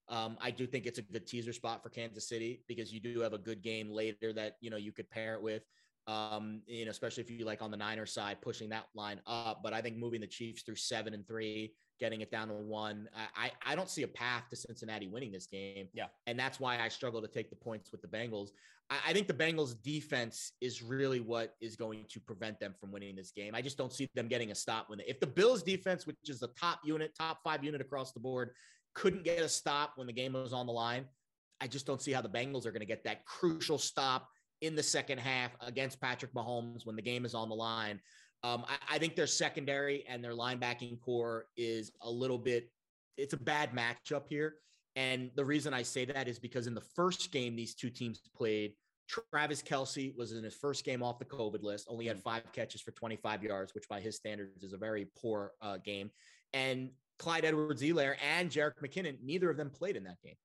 Um, 0.10 0.38
I 0.42 0.52
do 0.52 0.68
think 0.68 0.86
it's 0.86 1.00
a 1.00 1.02
good 1.02 1.26
teaser 1.26 1.54
spot 1.54 1.82
for 1.82 1.90
Kansas 1.90 2.28
City 2.28 2.64
because 2.68 2.92
you 2.92 3.00
do 3.00 3.22
have 3.22 3.34
a 3.34 3.38
good 3.38 3.62
game 3.62 3.90
later 3.90 4.34
that 4.34 4.58
you 4.62 4.70
know 4.70 4.78
you 4.78 4.92
could 4.92 5.10
pair 5.10 5.36
it 5.36 5.42
with. 5.42 5.64
Um, 6.06 6.62
you 6.68 6.84
know, 6.84 6.92
especially 6.92 7.24
if 7.24 7.30
you 7.32 7.46
like 7.46 7.62
on 7.62 7.72
the 7.72 7.78
Niner 7.78 8.06
side, 8.06 8.42
pushing 8.42 8.70
that 8.70 8.88
line 8.94 9.22
up. 9.26 9.62
But 9.64 9.74
I 9.74 9.82
think 9.82 9.98
moving 9.98 10.20
the 10.20 10.28
Chiefs 10.28 10.64
through 10.64 10.76
seven 10.76 11.14
and 11.14 11.26
three, 11.26 11.74
getting 12.00 12.20
it 12.20 12.30
down 12.30 12.50
to 12.50 12.54
one, 12.54 13.08
I 13.38 13.52
I 13.66 13.76
don't 13.76 13.90
see 13.90 14.04
a 14.04 14.08
path 14.08 14.44
to 14.50 14.58
Cincinnati 14.58 15.08
winning 15.08 15.32
this 15.32 15.48
game. 15.48 15.88
Yeah, 15.94 16.08
and 16.28 16.38
that's 16.38 16.60
why 16.60 16.80
I 16.80 16.90
struggle 16.90 17.22
to 17.22 17.28
take 17.28 17.50
the 17.50 17.56
points 17.56 17.92
with 17.92 18.02
the 18.02 18.10
Bengals. 18.10 18.50
I, 18.90 18.98
I 19.08 19.14
think 19.14 19.28
the 19.28 19.34
Bengals 19.34 19.82
defense 19.82 20.52
is 20.60 20.84
really 20.84 21.22
what 21.22 21.56
is 21.62 21.78
going 21.78 22.06
to 22.10 22.20
prevent 22.20 22.60
them 22.60 22.76
from 22.78 22.92
winning 22.92 23.16
this 23.16 23.32
game. 23.32 23.56
I 23.56 23.62
just 23.62 23.78
don't 23.78 23.94
see 23.94 24.10
them 24.14 24.28
getting 24.28 24.52
a 24.52 24.56
stop 24.56 24.90
when 24.90 25.00
they, 25.00 25.06
if 25.06 25.22
the 25.22 25.28
Bills 25.28 25.64
defense, 25.64 26.06
which 26.06 26.18
is 26.28 26.40
the 26.40 26.50
top 26.60 26.80
unit, 26.84 27.14
top 27.18 27.40
five 27.46 27.64
unit 27.64 27.80
across 27.80 28.12
the 28.12 28.20
board, 28.20 28.50
couldn't 28.94 29.24
get 29.24 29.40
a 29.40 29.50
stop 29.50 29.94
when 29.96 30.08
the 30.08 30.14
game 30.14 30.34
was 30.34 30.54
on 30.54 30.66
the 30.66 30.74
line. 30.74 31.06
I 31.62 31.68
just 31.68 31.86
don't 31.86 32.02
see 32.02 32.12
how 32.12 32.22
the 32.22 32.30
Bengals 32.30 32.66
are 32.66 32.72
going 32.72 32.82
to 32.82 32.86
get 32.86 33.04
that 33.06 33.26
crucial 33.26 33.78
stop 33.78 34.28
in 34.62 34.76
the 34.76 34.84
second 34.84 35.20
half 35.20 35.52
against 35.62 36.00
Patrick 36.00 36.34
Mahomes 36.34 36.86
when 36.86 36.96
the 36.96 37.02
game 37.02 37.26
is 37.26 37.34
on 37.34 37.50
the 37.50 37.56
line. 37.56 38.00
Um, 38.44 38.66
I, 38.68 38.96
I, 38.96 38.98
think 38.98 39.16
their 39.16 39.28
secondary 39.28 40.04
and 40.08 40.22
their 40.22 40.34
linebacking 40.34 41.00
corps 41.00 41.46
is 41.56 41.92
a 42.02 42.10
little 42.10 42.38
bit, 42.38 42.70
it's 43.18 43.34
a 43.34 43.38
bad 43.38 43.72
matchup 43.72 44.24
here. 44.28 44.56
And 44.96 45.32
the 45.36 45.46
reason 45.46 45.74
I 45.74 45.84
say 45.84 46.06
that 46.06 46.28
is 46.28 46.40
because 46.40 46.68
in 46.68 46.76
the 46.76 46.84
first 46.96 47.32
game 47.32 47.56
these 47.56 47.74
two 47.74 47.90
teams 47.90 48.20
played, 48.36 48.74
Travis 49.08 49.62
Kelce 49.62 50.16
was 50.18 50.32
in 50.32 50.44
his 50.44 50.56
first 50.56 50.86
game 50.86 51.04
off 51.04 51.20
the 51.20 51.26
COVID 51.26 51.62
list, 51.62 51.88
only 51.90 52.08
had 52.08 52.20
five 52.20 52.44
catches 52.54 52.82
for 52.82 52.92
25 52.92 53.44
yards, 53.44 53.74
which 53.74 53.88
by 53.88 54.00
his 54.00 54.16
standards 54.16 54.64
is 54.64 54.74
a 54.74 54.78
very 54.78 55.08
poor 55.22 55.52
uh, 55.62 55.78
game. 55.78 56.10
And 56.54 56.90
Clyde 57.24 57.46
Edwards-Helaire 57.46 58.15
and 58.22 58.51
Jerick 58.51 58.82
McKinnon, 58.84 59.15
neither 59.24 59.50
of 59.50 59.56
them 59.56 59.70
played 59.70 59.96
in 59.96 60.03
that 60.03 60.22
game. 60.22 60.36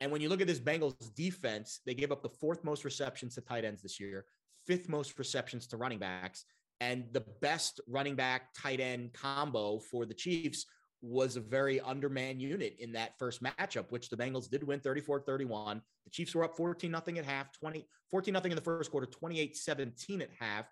And 0.00 0.10
when 0.10 0.22
you 0.22 0.30
look 0.30 0.40
at 0.40 0.46
this 0.46 0.58
Bengals 0.58 1.14
defense, 1.14 1.80
they 1.84 1.92
gave 1.92 2.10
up 2.10 2.22
the 2.22 2.30
fourth 2.30 2.64
most 2.64 2.86
receptions 2.86 3.34
to 3.34 3.42
tight 3.42 3.66
ends 3.66 3.82
this 3.82 4.00
year, 4.00 4.24
fifth 4.66 4.88
most 4.88 5.18
receptions 5.18 5.66
to 5.66 5.76
running 5.76 5.98
backs, 5.98 6.46
and 6.80 7.04
the 7.12 7.22
best 7.42 7.82
running 7.86 8.14
back 8.14 8.54
tight 8.56 8.80
end 8.80 9.12
combo 9.12 9.78
for 9.78 10.06
the 10.06 10.14
Chiefs 10.14 10.64
was 11.02 11.36
a 11.36 11.40
very 11.40 11.80
undermanned 11.80 12.40
unit 12.40 12.76
in 12.78 12.92
that 12.92 13.18
first 13.18 13.42
matchup, 13.42 13.90
which 13.90 14.08
the 14.08 14.16
Bengals 14.16 14.48
did 14.48 14.64
win 14.64 14.80
34 14.80 15.20
31. 15.20 15.82
The 16.04 16.10
Chiefs 16.10 16.34
were 16.34 16.44
up 16.44 16.56
14 16.56 16.90
nothing 16.90 17.18
at 17.18 17.26
half, 17.26 17.52
20, 17.52 17.86
14 18.10 18.32
nothing 18.32 18.52
in 18.52 18.56
the 18.56 18.62
first 18.62 18.90
quarter, 18.90 19.06
28 19.06 19.54
17 19.54 20.22
at 20.22 20.30
half. 20.40 20.64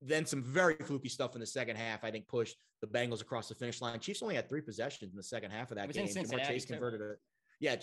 Then 0.00 0.24
some 0.26 0.42
very 0.42 0.76
fluky 0.76 1.08
stuff 1.08 1.34
in 1.34 1.40
the 1.40 1.46
second 1.46 1.76
half, 1.76 2.04
I 2.04 2.10
think, 2.10 2.28
pushed 2.28 2.56
the 2.80 2.86
Bengals 2.86 3.20
across 3.20 3.48
the 3.48 3.54
finish 3.54 3.80
line. 3.80 3.98
Chiefs 3.98 4.22
only 4.22 4.36
had 4.36 4.48
three 4.48 4.60
possessions 4.60 5.10
in 5.10 5.16
the 5.16 5.22
second 5.22 5.50
half 5.50 5.70
of 5.70 5.76
that 5.76 5.88
game. 5.92 6.06
Ja'Marr 6.30 6.46
Chase 6.46 6.64
converted 6.64 7.00
a, 7.00 7.14
yeah, 7.58 7.76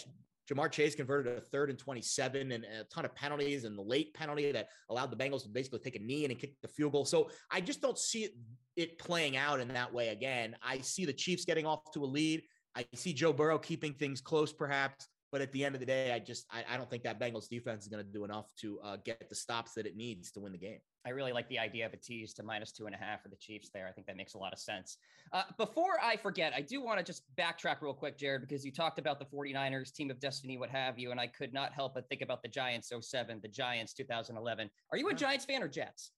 Ja'Marr 0.50 0.72
Chase 0.72 0.96
converted 0.96 1.38
a 1.38 1.42
third 1.42 1.70
and 1.70 1.78
27 1.78 2.52
and 2.52 2.64
a 2.64 2.84
ton 2.86 3.04
of 3.04 3.14
penalties 3.16 3.66
and 3.66 3.78
the 3.78 3.82
late 3.82 4.14
penalty 4.14 4.52
that 4.52 4.70
allowed 4.90 5.12
the 5.12 5.18
Bengals 5.18 5.44
to 5.44 5.50
basically 5.50 5.80
take 5.80 5.96
a 5.96 6.00
knee 6.00 6.24
and 6.24 6.40
kick 6.40 6.54
the 6.62 6.68
field 6.68 6.94
goal. 6.94 7.04
So 7.04 7.30
I 7.52 7.62
just 7.62 7.82
don't 7.82 7.98
see 7.98 8.30
it 8.76 8.98
playing 9.00 9.36
out 9.38 9.60
in 9.60 9.68
that 9.70 9.94
way 9.94 10.10
again. 10.10 10.56
I 10.64 10.80
see 10.80 11.06
the 11.06 11.14
Chiefs 11.14 11.46
getting 11.46 11.66
off 11.66 11.92
to 11.94 12.04
a 12.04 12.06
lead. 12.06 12.44
I 12.76 12.86
see 12.94 13.14
Joe 13.14 13.34
Burrow 13.34 13.58
keeping 13.58 13.94
things 13.94 14.22
close, 14.22 14.54
perhaps. 14.54 15.08
But 15.36 15.42
at 15.42 15.52
the 15.52 15.66
end 15.66 15.76
of 15.76 15.82
the 15.82 15.86
day, 15.86 16.14
I 16.14 16.20
just 16.20 16.46
I, 16.50 16.64
I 16.74 16.78
don't 16.78 16.90
think 16.90 17.04
that 17.04 17.20
Bengals 17.20 17.50
defense 17.50 17.84
is 17.84 17.90
going 17.90 18.02
to 18.02 18.10
do 18.10 18.24
enough 18.24 18.54
to 18.62 18.80
uh, 18.80 18.96
get 19.04 19.28
the 19.28 19.36
stops 19.36 19.74
that 19.74 19.86
it 19.86 19.98
needs 19.98 20.32
to 20.32 20.40
win 20.40 20.54
the 20.54 20.58
game. 20.58 20.78
I 21.06 21.10
really 21.10 21.34
like 21.34 21.50
the 21.50 21.60
idea 21.60 21.86
of 21.86 21.92
a 21.92 21.98
tease 21.98 22.34
to 22.36 22.44
minus 22.44 22.72
two 22.72 22.86
and 22.86 22.96
a 22.96 22.98
half 22.98 23.22
for 23.22 23.28
the 23.28 23.36
Chiefs 23.36 23.70
there. 23.74 23.86
I 23.86 23.92
think 23.92 24.08
that 24.08 24.16
makes 24.16 24.36
a 24.36 24.38
lot 24.38 24.54
of 24.54 24.60
sense. 24.60 24.96
Uh, 25.34 25.44
before 25.58 26.00
I 26.02 26.16
forget, 26.16 26.54
I 26.56 26.62
do 26.62 26.82
want 26.82 27.00
to 27.00 27.04
just 27.04 27.24
backtrack 27.38 27.82
real 27.82 27.94
quick, 27.94 28.18
Jared, 28.18 28.48
because 28.48 28.64
you 28.64 28.72
talked 28.72 28.98
about 28.98 29.20
the 29.20 29.26
49ers, 29.26 29.94
team 29.94 30.10
of 30.10 30.22
destiny, 30.22 30.58
what 30.58 30.70
have 30.70 30.98
you. 30.98 31.12
And 31.12 31.20
I 31.20 31.28
could 31.28 31.54
not 31.54 31.74
help 31.74 31.96
but 31.96 32.08
think 32.08 32.22
about 32.22 32.42
the 32.42 32.48
Giants 32.48 32.94
07, 32.98 33.42
the 33.42 33.50
Giants 33.50 33.92
2011. 33.92 34.70
Are 34.94 34.98
you 34.98 35.10
a 35.10 35.14
Giants 35.14 35.44
fan 35.44 35.62
or 35.62 35.68
Jets? 35.68 36.12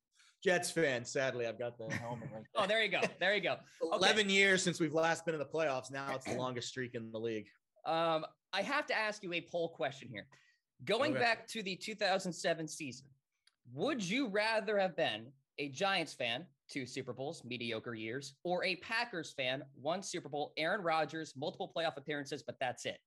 Jets 0.43 0.69
fan. 0.69 1.03
Sadly, 1.03 1.47
I've 1.47 1.57
got 1.57 1.79
the 1.79 1.91
helmet. 1.91 2.29
Right 2.31 2.43
oh, 2.55 2.67
there 2.67 2.83
you 2.83 2.91
go. 2.91 3.01
There 3.19 3.33
you 3.33 3.41
go. 3.41 3.53
Okay. 3.53 3.61
Eleven 3.95 4.29
years 4.29 4.61
since 4.61 4.79
we've 4.79 4.93
last 4.93 5.25
been 5.25 5.33
in 5.33 5.39
the 5.39 5.45
playoffs. 5.45 5.89
Now 5.91 6.13
it's 6.13 6.25
the 6.25 6.35
longest 6.37 6.67
streak 6.67 6.93
in 6.93 7.11
the 7.11 7.19
league. 7.19 7.47
Um, 7.87 8.25
I 8.53 8.61
have 8.61 8.85
to 8.87 8.97
ask 8.97 9.23
you 9.23 9.33
a 9.33 9.41
poll 9.41 9.69
question 9.69 10.09
here. 10.09 10.27
Going 10.85 11.11
okay. 11.13 11.21
back 11.21 11.47
to 11.47 11.63
the 11.63 11.75
2007 11.75 12.67
season, 12.67 13.07
would 13.73 14.03
you 14.03 14.27
rather 14.27 14.77
have 14.77 14.95
been 14.95 15.25
a 15.59 15.69
Giants 15.69 16.13
fan, 16.13 16.45
two 16.69 16.85
Super 16.85 17.13
Bowls, 17.13 17.43
mediocre 17.43 17.95
years, 17.95 18.35
or 18.43 18.63
a 18.63 18.75
Packers 18.77 19.31
fan, 19.31 19.63
one 19.81 20.03
Super 20.03 20.29
Bowl, 20.29 20.53
Aaron 20.57 20.81
Rodgers, 20.81 21.33
multiple 21.35 21.71
playoff 21.75 21.97
appearances, 21.97 22.43
but 22.43 22.57
that's 22.59 22.85
it? 22.85 22.99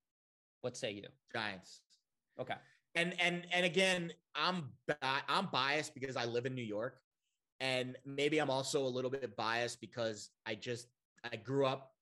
What 0.62 0.76
say 0.76 0.92
you? 0.92 1.04
Giants. 1.32 1.80
Okay. 2.40 2.54
And 2.96 3.14
and 3.20 3.46
and 3.52 3.64
again, 3.64 4.12
I'm 4.34 4.70
I'm 5.02 5.46
biased 5.52 5.94
because 5.94 6.16
I 6.16 6.24
live 6.24 6.44
in 6.44 6.54
New 6.54 6.62
York, 6.62 7.00
and 7.60 7.96
maybe 8.04 8.38
I'm 8.38 8.50
also 8.50 8.82
a 8.84 8.88
little 8.88 9.10
bit 9.10 9.36
biased 9.36 9.80
because 9.80 10.30
I 10.44 10.56
just 10.56 10.88
I 11.30 11.36
grew 11.36 11.66
up 11.66 11.92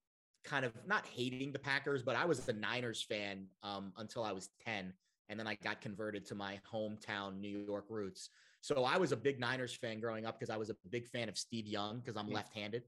kind 0.44 0.64
of 0.64 0.72
not 0.86 1.06
hating 1.06 1.52
the 1.52 1.58
Packers, 1.58 2.02
but 2.02 2.16
I 2.16 2.24
was 2.24 2.48
a 2.48 2.52
Niners 2.52 3.02
fan 3.02 3.46
um, 3.62 3.92
until 3.96 4.24
I 4.24 4.32
was 4.32 4.50
10. 4.64 4.92
And 5.28 5.38
then 5.38 5.46
I 5.46 5.56
got 5.62 5.80
converted 5.80 6.24
to 6.26 6.34
my 6.34 6.58
hometown 6.72 7.38
New 7.38 7.58
York 7.58 7.86
roots. 7.90 8.30
So 8.60 8.84
I 8.84 8.96
was 8.96 9.12
a 9.12 9.16
big 9.16 9.38
Niners 9.38 9.74
fan 9.74 10.00
growing 10.00 10.26
up 10.26 10.38
because 10.38 10.50
I 10.50 10.56
was 10.56 10.70
a 10.70 10.76
big 10.90 11.06
fan 11.06 11.28
of 11.28 11.36
Steve 11.36 11.66
Young 11.66 11.98
because 11.98 12.16
I'm 12.16 12.30
left 12.30 12.54
handed. 12.54 12.84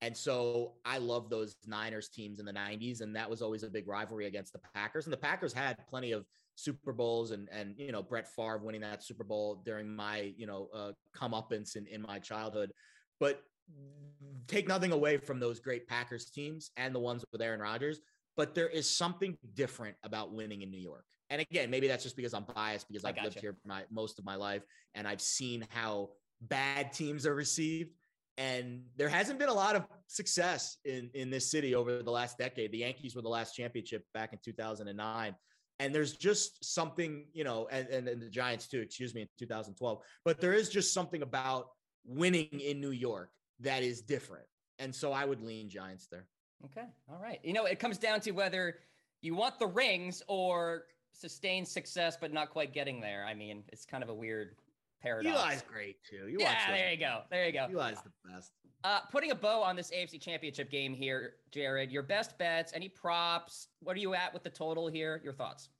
And 0.00 0.16
so 0.16 0.72
I 0.84 0.98
love 0.98 1.30
those 1.30 1.56
Niners 1.66 2.08
teams 2.08 2.40
in 2.40 2.46
the 2.46 2.52
90s. 2.52 3.00
And 3.00 3.14
that 3.16 3.28
was 3.28 3.42
always 3.42 3.62
a 3.62 3.68
big 3.68 3.86
rivalry 3.86 4.26
against 4.26 4.52
the 4.52 4.60
Packers. 4.74 5.06
And 5.06 5.12
the 5.12 5.18
Packers 5.18 5.52
had 5.52 5.76
plenty 5.88 6.12
of 6.12 6.26
Super 6.56 6.92
Bowls 6.92 7.30
and, 7.30 7.48
and 7.50 7.74
you 7.78 7.92
know, 7.92 8.02
Brett 8.02 8.28
Favre 8.28 8.58
winning 8.58 8.80
that 8.82 9.02
Super 9.02 9.24
Bowl 9.24 9.62
during 9.64 9.94
my, 9.94 10.32
you 10.36 10.46
know, 10.46 10.68
uh, 10.74 10.92
comeuppance 11.16 11.76
in, 11.76 11.86
in 11.86 12.02
my 12.02 12.18
childhood. 12.18 12.72
But 13.20 13.42
take 14.46 14.68
nothing 14.68 14.92
away 14.92 15.16
from 15.16 15.40
those 15.40 15.60
great 15.60 15.86
Packers 15.86 16.26
teams 16.26 16.70
and 16.76 16.94
the 16.94 16.98
ones 16.98 17.24
with 17.32 17.40
Aaron 17.40 17.60
Rodgers, 17.60 18.00
but 18.36 18.54
there 18.54 18.68
is 18.68 18.88
something 18.90 19.36
different 19.54 19.96
about 20.02 20.32
winning 20.32 20.62
in 20.62 20.70
New 20.70 20.78
York. 20.78 21.04
And 21.30 21.40
again, 21.40 21.70
maybe 21.70 21.88
that's 21.88 22.02
just 22.02 22.16
because 22.16 22.34
I'm 22.34 22.46
biased 22.54 22.86
because 22.88 23.04
I've 23.04 23.16
lived 23.22 23.40
here 23.40 23.56
my 23.64 23.82
most 23.90 24.18
of 24.18 24.24
my 24.24 24.36
life 24.36 24.62
and 24.94 25.08
I've 25.08 25.20
seen 25.20 25.66
how 25.70 26.10
bad 26.40 26.92
teams 26.92 27.26
are 27.26 27.34
received. 27.34 27.90
And 28.36 28.82
there 28.96 29.08
hasn't 29.08 29.38
been 29.38 29.48
a 29.48 29.54
lot 29.54 29.76
of 29.76 29.84
success 30.06 30.78
in, 30.84 31.10
in 31.14 31.30
this 31.30 31.50
city 31.50 31.74
over 31.74 32.02
the 32.02 32.10
last 32.10 32.36
decade. 32.36 32.72
The 32.72 32.78
Yankees 32.78 33.14
were 33.14 33.22
the 33.22 33.28
last 33.28 33.54
championship 33.54 34.04
back 34.12 34.32
in 34.32 34.38
2009. 34.44 35.34
And 35.80 35.94
there's 35.94 36.16
just 36.16 36.64
something, 36.64 37.26
you 37.32 37.44
know, 37.44 37.68
and, 37.70 37.88
and, 37.88 38.08
and 38.08 38.20
the 38.20 38.28
Giants 38.28 38.68
too, 38.68 38.80
excuse 38.80 39.14
me, 39.14 39.22
in 39.22 39.28
2012. 39.38 39.98
But 40.24 40.40
there 40.40 40.52
is 40.52 40.68
just 40.68 40.92
something 40.92 41.22
about 41.22 41.68
winning 42.04 42.60
in 42.60 42.80
New 42.80 42.90
York 42.90 43.30
that 43.64 43.82
is 43.82 44.00
different. 44.00 44.46
And 44.78 44.94
so 44.94 45.12
I 45.12 45.24
would 45.24 45.42
lean 45.42 45.68
Giants 45.68 46.06
there. 46.10 46.26
Okay. 46.64 46.86
All 47.10 47.20
right. 47.20 47.40
You 47.42 47.52
know, 47.52 47.66
it 47.66 47.78
comes 47.78 47.98
down 47.98 48.20
to 48.20 48.30
whether 48.32 48.76
you 49.20 49.34
want 49.34 49.58
the 49.58 49.66
rings 49.66 50.22
or 50.28 50.84
sustain 51.12 51.64
success, 51.64 52.16
but 52.20 52.32
not 52.32 52.50
quite 52.50 52.72
getting 52.72 53.00
there. 53.00 53.24
I 53.26 53.34
mean, 53.34 53.64
it's 53.72 53.84
kind 53.84 54.02
of 54.02 54.08
a 54.08 54.14
weird 54.14 54.56
paradox. 55.02 55.38
Eli's 55.38 55.62
great 55.62 55.96
too. 56.08 56.28
You 56.28 56.38
yeah, 56.40 56.70
there 56.70 56.90
you 56.90 56.98
go. 56.98 57.20
There 57.30 57.46
you 57.46 57.52
go. 57.52 57.66
Eli's 57.70 57.98
the 58.02 58.30
best. 58.30 58.52
Uh, 58.82 59.00
putting 59.10 59.30
a 59.30 59.34
bow 59.34 59.62
on 59.62 59.76
this 59.76 59.90
AFC 59.90 60.20
Championship 60.20 60.70
game 60.70 60.92
here, 60.92 61.36
Jared. 61.50 61.90
Your 61.90 62.02
best 62.02 62.36
bets, 62.36 62.72
any 62.74 62.88
props? 62.88 63.68
What 63.80 63.96
are 63.96 64.00
you 64.00 64.14
at 64.14 64.34
with 64.34 64.42
the 64.42 64.50
total 64.50 64.88
here? 64.88 65.22
Your 65.24 65.32
thoughts? 65.32 65.70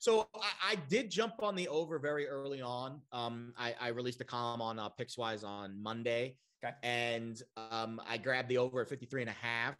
So 0.00 0.28
I, 0.34 0.72
I, 0.72 0.74
did 0.88 1.10
jump 1.10 1.34
on 1.42 1.56
the 1.56 1.66
over 1.68 1.98
very 1.98 2.28
early 2.28 2.62
on. 2.62 3.00
Um, 3.12 3.52
I, 3.56 3.74
I, 3.80 3.88
released 3.88 4.20
a 4.20 4.24
column 4.24 4.60
on 4.60 4.78
uh, 4.78 4.88
Pickswise 4.90 5.44
on 5.44 5.80
Monday, 5.82 6.36
Okay. 6.64 6.74
And 6.82 7.40
um, 7.70 8.00
I 8.08 8.18
grabbed 8.18 8.48
the 8.48 8.58
over 8.58 8.82
at 8.82 8.88
53 8.88 9.22
and 9.22 9.30
a 9.30 9.34
half. 9.34 9.76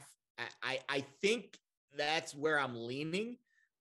I, 0.62 0.78
I 0.88 1.04
think 1.20 1.58
that's 1.96 2.34
where 2.34 2.58
I'm 2.60 2.76
leaning. 2.76 3.36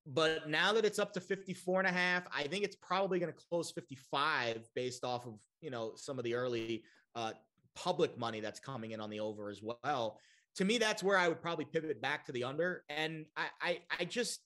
But 0.06 0.50
now 0.50 0.72
that 0.74 0.86
it's 0.86 1.00
up 1.00 1.14
to 1.14 1.22
54 1.22 1.82
and 1.82 1.88
a 1.88 1.92
half, 1.92 2.24
I 2.36 2.44
think 2.44 2.64
it's 2.64 2.78
probably 2.78 3.20
going 3.20 3.32
to 3.32 3.38
close 3.50 3.72
55 3.72 4.70
based 4.74 5.04
off 5.04 5.28
of, 5.28 5.34
you 5.62 5.70
know, 5.70 5.94
some 5.96 6.18
of 6.18 6.24
the 6.24 6.34
early 6.34 6.84
uh, 7.14 7.34
public 7.76 8.18
money 8.18 8.40
that's 8.40 8.60
coming 8.60 8.92
in 8.92 9.02
on 9.02 9.10
the 9.10 9.20
over 9.20 9.50
as 9.50 9.62
well. 9.84 10.20
To 10.56 10.66
me, 10.66 10.78
that's 10.78 11.04
where 11.04 11.18
I 11.18 11.28
would 11.28 11.42
probably 11.42 11.66
pivot 11.66 12.02
back 12.02 12.26
to 12.26 12.32
the 12.32 12.46
under. 12.46 12.84
And 12.90 13.26
I, 13.36 13.48
I, 13.62 13.80
I 14.00 14.06
just, 14.06 14.40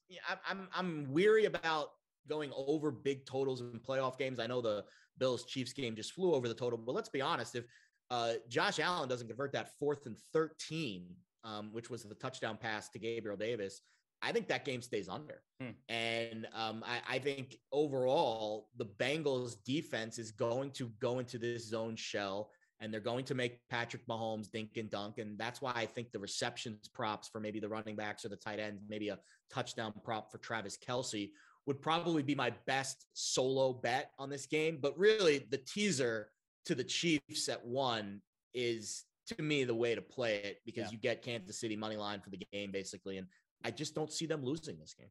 I'm, 0.49 0.67
I'm 0.75 1.07
weary 1.11 1.45
about 1.45 1.91
going 2.27 2.51
over 2.55 2.91
big 2.91 3.25
totals 3.25 3.61
in 3.61 3.79
playoff 3.79 4.17
games. 4.17 4.39
I 4.39 4.47
know 4.47 4.61
the 4.61 4.83
Bills 5.19 5.45
Chiefs 5.45 5.73
game 5.73 5.95
just 5.95 6.13
flew 6.13 6.33
over 6.33 6.47
the 6.47 6.53
total, 6.55 6.79
but 6.79 6.95
let's 6.95 7.09
be 7.09 7.21
honest. 7.21 7.55
If 7.55 7.65
uh, 8.11 8.33
Josh 8.49 8.79
Allen 8.79 9.07
doesn't 9.07 9.27
convert 9.27 9.53
that 9.53 9.69
fourth 9.79 10.05
and 10.05 10.17
13, 10.33 11.07
um, 11.45 11.69
which 11.71 11.89
was 11.89 12.03
the 12.03 12.13
touchdown 12.13 12.57
pass 12.61 12.89
to 12.89 12.99
Gabriel 12.99 13.37
Davis, 13.37 13.81
I 14.21 14.33
think 14.33 14.49
that 14.49 14.65
game 14.65 14.81
stays 14.81 15.09
under. 15.09 15.41
Hmm. 15.59 15.69
And 15.89 16.47
um, 16.53 16.83
I, 16.85 17.15
I, 17.15 17.19
think 17.19 17.55
overall, 17.71 18.67
the 18.77 18.85
Bengals 18.85 19.55
defense 19.65 20.19
is 20.19 20.31
going 20.31 20.71
to 20.71 20.91
go 20.99 21.19
into 21.19 21.39
this 21.39 21.67
zone 21.67 21.95
shell 21.95 22.51
and 22.81 22.93
they're 22.93 22.99
going 22.99 23.25
to 23.25 23.35
make 23.35 23.59
Patrick 23.69 24.05
Mahomes 24.07 24.51
dink 24.51 24.77
and 24.77 24.89
dunk. 24.89 25.17
And 25.17 25.37
that's 25.37 25.61
why 25.61 25.71
I 25.73 25.85
think 25.85 26.11
the 26.11 26.19
receptions 26.19 26.87
props 26.89 27.29
for 27.29 27.39
maybe 27.39 27.59
the 27.59 27.69
running 27.69 27.95
backs 27.95 28.25
or 28.25 28.29
the 28.29 28.35
tight 28.35 28.59
ends, 28.59 28.83
maybe 28.89 29.09
a 29.09 29.19
touchdown 29.51 29.93
prop 30.03 30.31
for 30.31 30.37
Travis 30.39 30.77
Kelce 30.77 31.31
would 31.65 31.81
probably 31.81 32.23
be 32.23 32.35
my 32.35 32.51
best 32.65 33.05
solo 33.13 33.73
bet 33.73 34.11
on 34.19 34.29
this 34.29 34.47
game. 34.47 34.79
But 34.81 34.97
really, 34.97 35.47
the 35.49 35.59
teaser 35.59 36.29
to 36.65 36.75
the 36.75 36.83
Chiefs 36.83 37.49
at 37.49 37.65
one 37.65 38.21
is 38.53 39.05
to 39.27 39.41
me 39.41 39.63
the 39.63 39.75
way 39.75 39.95
to 39.95 40.01
play 40.01 40.35
it 40.37 40.61
because 40.65 40.85
yeah. 40.85 40.91
you 40.91 40.97
get 40.97 41.21
Kansas 41.21 41.59
City 41.59 41.75
money 41.75 41.97
line 41.97 42.19
for 42.21 42.29
the 42.29 42.39
game 42.51 42.71
basically, 42.71 43.17
and 43.17 43.27
I 43.63 43.71
just 43.71 43.95
don't 43.95 44.11
see 44.11 44.25
them 44.25 44.43
losing 44.43 44.77
this 44.79 44.93
game. 44.93 45.09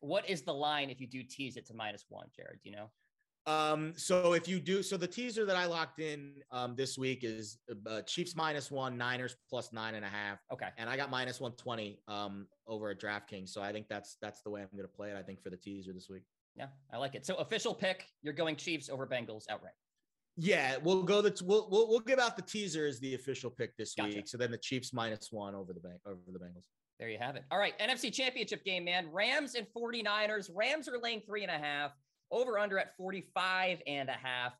What 0.00 0.28
is 0.28 0.42
the 0.42 0.54
line 0.54 0.90
if 0.90 1.00
you 1.00 1.06
do 1.06 1.22
tease 1.22 1.56
it 1.56 1.66
to 1.66 1.74
minus 1.74 2.04
one, 2.08 2.26
Jared? 2.36 2.60
Do 2.62 2.70
you 2.70 2.76
know? 2.76 2.90
Um, 3.46 3.94
so 3.96 4.34
if 4.34 4.46
you 4.46 4.60
do, 4.60 4.82
so 4.82 4.98
the 4.98 5.06
teaser 5.06 5.46
that 5.46 5.56
I 5.56 5.64
locked 5.64 6.00
in 6.00 6.34
um, 6.50 6.76
this 6.76 6.98
week 6.98 7.20
is 7.22 7.56
uh, 7.86 8.02
Chiefs 8.02 8.36
minus 8.36 8.70
one, 8.70 8.98
Niners 8.98 9.36
plus 9.48 9.72
nine 9.72 9.94
and 9.94 10.04
a 10.04 10.08
half. 10.08 10.38
Okay, 10.52 10.68
and 10.76 10.88
I 10.88 10.96
got 10.96 11.10
minus 11.10 11.40
one 11.40 11.52
twenty 11.52 11.98
um, 12.08 12.46
over 12.66 12.90
at 12.90 13.00
DraftKings. 13.00 13.48
So 13.48 13.62
I 13.62 13.72
think 13.72 13.88
that's 13.88 14.18
that's 14.20 14.42
the 14.42 14.50
way 14.50 14.60
I'm 14.60 14.68
going 14.72 14.82
to 14.82 14.94
play 14.94 15.10
it. 15.10 15.16
I 15.16 15.22
think 15.22 15.42
for 15.42 15.48
the 15.48 15.56
teaser 15.56 15.94
this 15.94 16.08
week. 16.10 16.24
Yeah, 16.56 16.66
I 16.92 16.98
like 16.98 17.14
it. 17.14 17.24
So 17.24 17.36
official 17.36 17.72
pick, 17.72 18.06
you're 18.22 18.34
going 18.34 18.56
Chiefs 18.56 18.90
over 18.90 19.06
Bengals 19.06 19.44
outright. 19.48 19.72
Yeah, 20.40 20.76
we'll 20.82 21.02
go. 21.02 21.20
The 21.20 21.36
we'll, 21.44 21.68
we'll 21.68 21.88
we'll 21.88 21.98
give 22.00 22.20
out 22.20 22.36
the 22.36 22.42
teaser 22.42 22.86
as 22.86 23.00
the 23.00 23.16
official 23.16 23.50
pick 23.50 23.76
this 23.76 23.94
gotcha. 23.94 24.16
week. 24.16 24.28
So 24.28 24.38
then 24.38 24.52
the 24.52 24.58
Chiefs 24.58 24.92
minus 24.92 25.32
one 25.32 25.56
over 25.56 25.72
the 25.72 25.80
bank 25.80 26.00
over 26.06 26.20
the 26.32 26.38
Bengals. 26.38 26.66
There 27.00 27.08
you 27.08 27.18
have 27.18 27.34
it. 27.34 27.44
All 27.50 27.58
right, 27.58 27.76
NFC 27.80 28.12
Championship 28.12 28.64
game, 28.64 28.84
man. 28.84 29.08
Rams 29.12 29.56
and 29.56 29.66
49ers. 29.76 30.48
Rams 30.54 30.88
are 30.88 30.98
laying 30.98 31.22
three 31.26 31.42
and 31.42 31.50
a 31.50 31.58
half. 31.58 31.90
Over 32.30 32.58
under 32.58 32.78
at 32.78 32.96
45 32.96 33.80
and 33.86 34.08
a 34.08 34.12
half. 34.12 34.52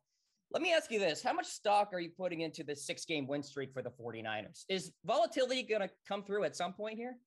Let 0.51 0.63
me 0.63 0.73
ask 0.73 0.91
you 0.91 0.99
this. 0.99 1.21
How 1.21 1.33
much 1.33 1.45
stock 1.45 1.89
are 1.93 1.99
you 1.99 2.09
putting 2.17 2.41
into 2.41 2.63
the 2.63 2.75
six 2.75 3.05
game 3.05 3.27
win 3.27 3.43
streak 3.43 3.71
for 3.71 3.81
the 3.81 3.91
49ers? 3.91 4.63
Is 4.67 4.91
volatility 5.05 5.63
going 5.63 5.81
to 5.81 5.89
come 6.07 6.23
through 6.23 6.45
at 6.45 6.55
some 6.55 6.73
point 6.73 6.97
here? 6.97 7.17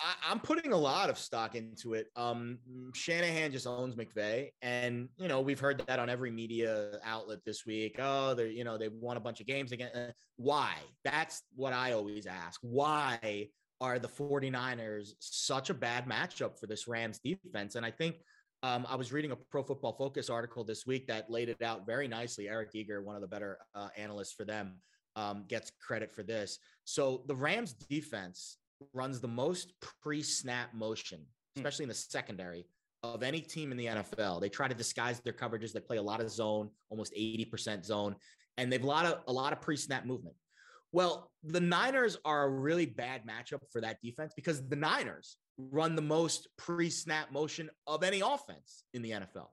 I, 0.00 0.32
am 0.32 0.40
putting 0.40 0.72
a 0.72 0.76
lot 0.76 1.10
of 1.10 1.18
stock 1.18 1.54
into 1.54 1.94
it. 1.94 2.06
Um, 2.16 2.58
Shanahan 2.94 3.52
just 3.52 3.66
owns 3.66 3.94
McVay, 3.94 4.50
and 4.62 5.08
you 5.16 5.28
know 5.28 5.40
we've 5.40 5.58
heard 5.58 5.82
that 5.86 5.98
on 5.98 6.08
every 6.08 6.30
media 6.30 6.98
outlet 7.04 7.40
this 7.44 7.66
week. 7.66 7.96
Oh, 7.98 8.34
they 8.34 8.50
you 8.50 8.64
know 8.64 8.78
they 8.78 8.88
won 8.88 9.16
a 9.16 9.20
bunch 9.20 9.40
of 9.40 9.46
games 9.46 9.72
again. 9.72 9.90
Uh, 9.94 10.12
why? 10.36 10.74
That's 11.04 11.42
what 11.56 11.72
I 11.72 11.92
always 11.92 12.26
ask. 12.26 12.60
Why 12.62 13.48
are 13.80 13.98
the 13.98 14.08
49ers 14.08 15.10
such 15.20 15.70
a 15.70 15.74
bad 15.74 16.06
matchup 16.06 16.58
for 16.58 16.66
this 16.66 16.88
Rams 16.88 17.18
defense? 17.18 17.74
And 17.74 17.84
I 17.84 17.90
think 17.90 18.16
um, 18.62 18.86
I 18.88 18.96
was 18.96 19.12
reading 19.12 19.30
a 19.30 19.36
Pro 19.36 19.62
Football 19.62 19.92
Focus 19.92 20.30
article 20.30 20.64
this 20.64 20.86
week 20.86 21.06
that 21.08 21.30
laid 21.30 21.48
it 21.48 21.62
out 21.62 21.86
very 21.86 22.08
nicely. 22.08 22.48
Eric 22.48 22.70
Eager, 22.74 23.02
one 23.02 23.14
of 23.14 23.22
the 23.22 23.28
better 23.28 23.58
uh, 23.74 23.88
analysts 23.96 24.32
for 24.32 24.44
them, 24.44 24.80
um, 25.16 25.44
gets 25.48 25.72
credit 25.80 26.12
for 26.12 26.22
this. 26.22 26.58
So 26.84 27.22
the 27.26 27.36
Rams 27.36 27.72
defense 27.72 28.57
runs 28.92 29.20
the 29.20 29.28
most 29.28 29.72
pre-snap 30.02 30.74
motion, 30.74 31.20
hmm. 31.54 31.60
especially 31.60 31.84
in 31.84 31.88
the 31.88 31.94
secondary 31.94 32.66
of 33.02 33.22
any 33.22 33.40
team 33.40 33.70
in 33.70 33.78
the 33.78 33.86
NFL. 33.86 34.40
They 34.40 34.48
try 34.48 34.68
to 34.68 34.74
disguise 34.74 35.20
their 35.20 35.32
coverages. 35.32 35.72
They 35.72 35.80
play 35.80 35.98
a 35.98 36.02
lot 36.02 36.20
of 36.20 36.30
zone, 36.30 36.70
almost 36.90 37.14
80% 37.14 37.84
zone, 37.84 38.16
and 38.56 38.72
they've 38.72 38.82
a 38.82 38.86
lot 38.86 39.06
of 39.06 39.22
a 39.28 39.32
lot 39.32 39.52
of 39.52 39.60
pre-snap 39.60 40.04
movement. 40.04 40.34
Well, 40.90 41.30
the 41.44 41.60
Niners 41.60 42.16
are 42.24 42.44
a 42.44 42.48
really 42.48 42.86
bad 42.86 43.22
matchup 43.26 43.60
for 43.70 43.80
that 43.82 43.98
defense 44.02 44.32
because 44.34 44.66
the 44.66 44.76
Niners 44.76 45.36
run 45.58 45.94
the 45.94 46.02
most 46.02 46.48
pre-snap 46.56 47.30
motion 47.30 47.68
of 47.86 48.02
any 48.02 48.20
offense 48.20 48.84
in 48.94 49.02
the 49.02 49.10
NFL. 49.10 49.48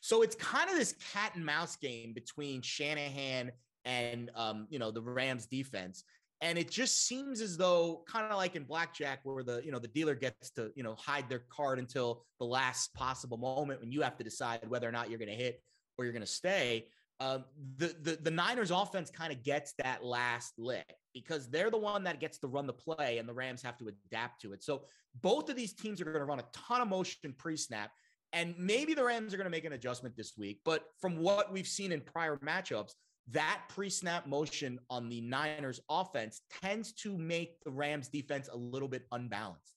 So 0.00 0.22
it's 0.22 0.36
kind 0.36 0.70
of 0.70 0.76
this 0.76 0.94
cat 1.12 1.32
and 1.34 1.44
mouse 1.44 1.76
game 1.76 2.12
between 2.14 2.62
Shanahan 2.62 3.52
and 3.84 4.30
um, 4.34 4.66
you 4.70 4.78
know 4.78 4.90
the 4.90 5.02
Rams 5.02 5.46
defense 5.46 6.04
and 6.40 6.56
it 6.58 6.70
just 6.70 7.06
seems 7.06 7.40
as 7.40 7.56
though 7.56 8.02
kind 8.08 8.26
of 8.26 8.36
like 8.36 8.56
in 8.56 8.64
blackjack 8.64 9.20
where 9.24 9.42
the 9.42 9.60
you 9.64 9.72
know 9.72 9.78
the 9.78 9.88
dealer 9.88 10.14
gets 10.14 10.50
to 10.50 10.70
you 10.74 10.82
know 10.82 10.94
hide 10.94 11.28
their 11.28 11.42
card 11.50 11.78
until 11.78 12.24
the 12.38 12.46
last 12.46 12.92
possible 12.94 13.38
moment 13.38 13.80
when 13.80 13.90
you 13.90 14.02
have 14.02 14.16
to 14.16 14.24
decide 14.24 14.60
whether 14.68 14.88
or 14.88 14.92
not 14.92 15.10
you're 15.10 15.18
going 15.18 15.28
to 15.28 15.34
hit 15.34 15.62
or 15.96 16.04
you're 16.04 16.12
going 16.12 16.24
to 16.24 16.26
stay 16.26 16.86
um, 17.20 17.44
the, 17.78 17.96
the 18.02 18.18
the 18.22 18.30
niners 18.30 18.70
offense 18.70 19.10
kind 19.10 19.32
of 19.32 19.42
gets 19.42 19.74
that 19.78 20.04
last 20.04 20.54
lick 20.56 20.94
because 21.12 21.48
they're 21.48 21.70
the 21.70 21.78
one 21.78 22.04
that 22.04 22.20
gets 22.20 22.38
to 22.38 22.46
run 22.46 22.66
the 22.66 22.72
play 22.72 23.18
and 23.18 23.28
the 23.28 23.34
rams 23.34 23.60
have 23.62 23.76
to 23.78 23.88
adapt 23.88 24.40
to 24.42 24.52
it. 24.52 24.62
So 24.62 24.82
both 25.20 25.50
of 25.50 25.56
these 25.56 25.72
teams 25.72 26.00
are 26.00 26.04
going 26.04 26.20
to 26.20 26.24
run 26.24 26.38
a 26.38 26.44
ton 26.52 26.80
of 26.80 26.86
motion 26.86 27.34
pre-snap 27.36 27.90
and 28.32 28.54
maybe 28.58 28.94
the 28.94 29.04
rams 29.04 29.32
are 29.32 29.36
going 29.36 29.46
to 29.46 29.50
make 29.50 29.64
an 29.64 29.72
adjustment 29.72 30.16
this 30.16 30.34
week 30.36 30.60
but 30.64 30.84
from 31.00 31.18
what 31.18 31.52
we've 31.52 31.66
seen 31.66 31.92
in 31.92 32.00
prior 32.00 32.36
matchups 32.38 32.92
that 33.32 33.62
pre 33.68 33.90
snap 33.90 34.26
motion 34.26 34.78
on 34.90 35.08
the 35.08 35.20
Niners 35.20 35.80
offense 35.90 36.40
tends 36.62 36.92
to 36.94 37.16
make 37.16 37.62
the 37.64 37.70
Rams 37.70 38.08
defense 38.08 38.48
a 38.52 38.56
little 38.56 38.88
bit 38.88 39.06
unbalanced. 39.12 39.74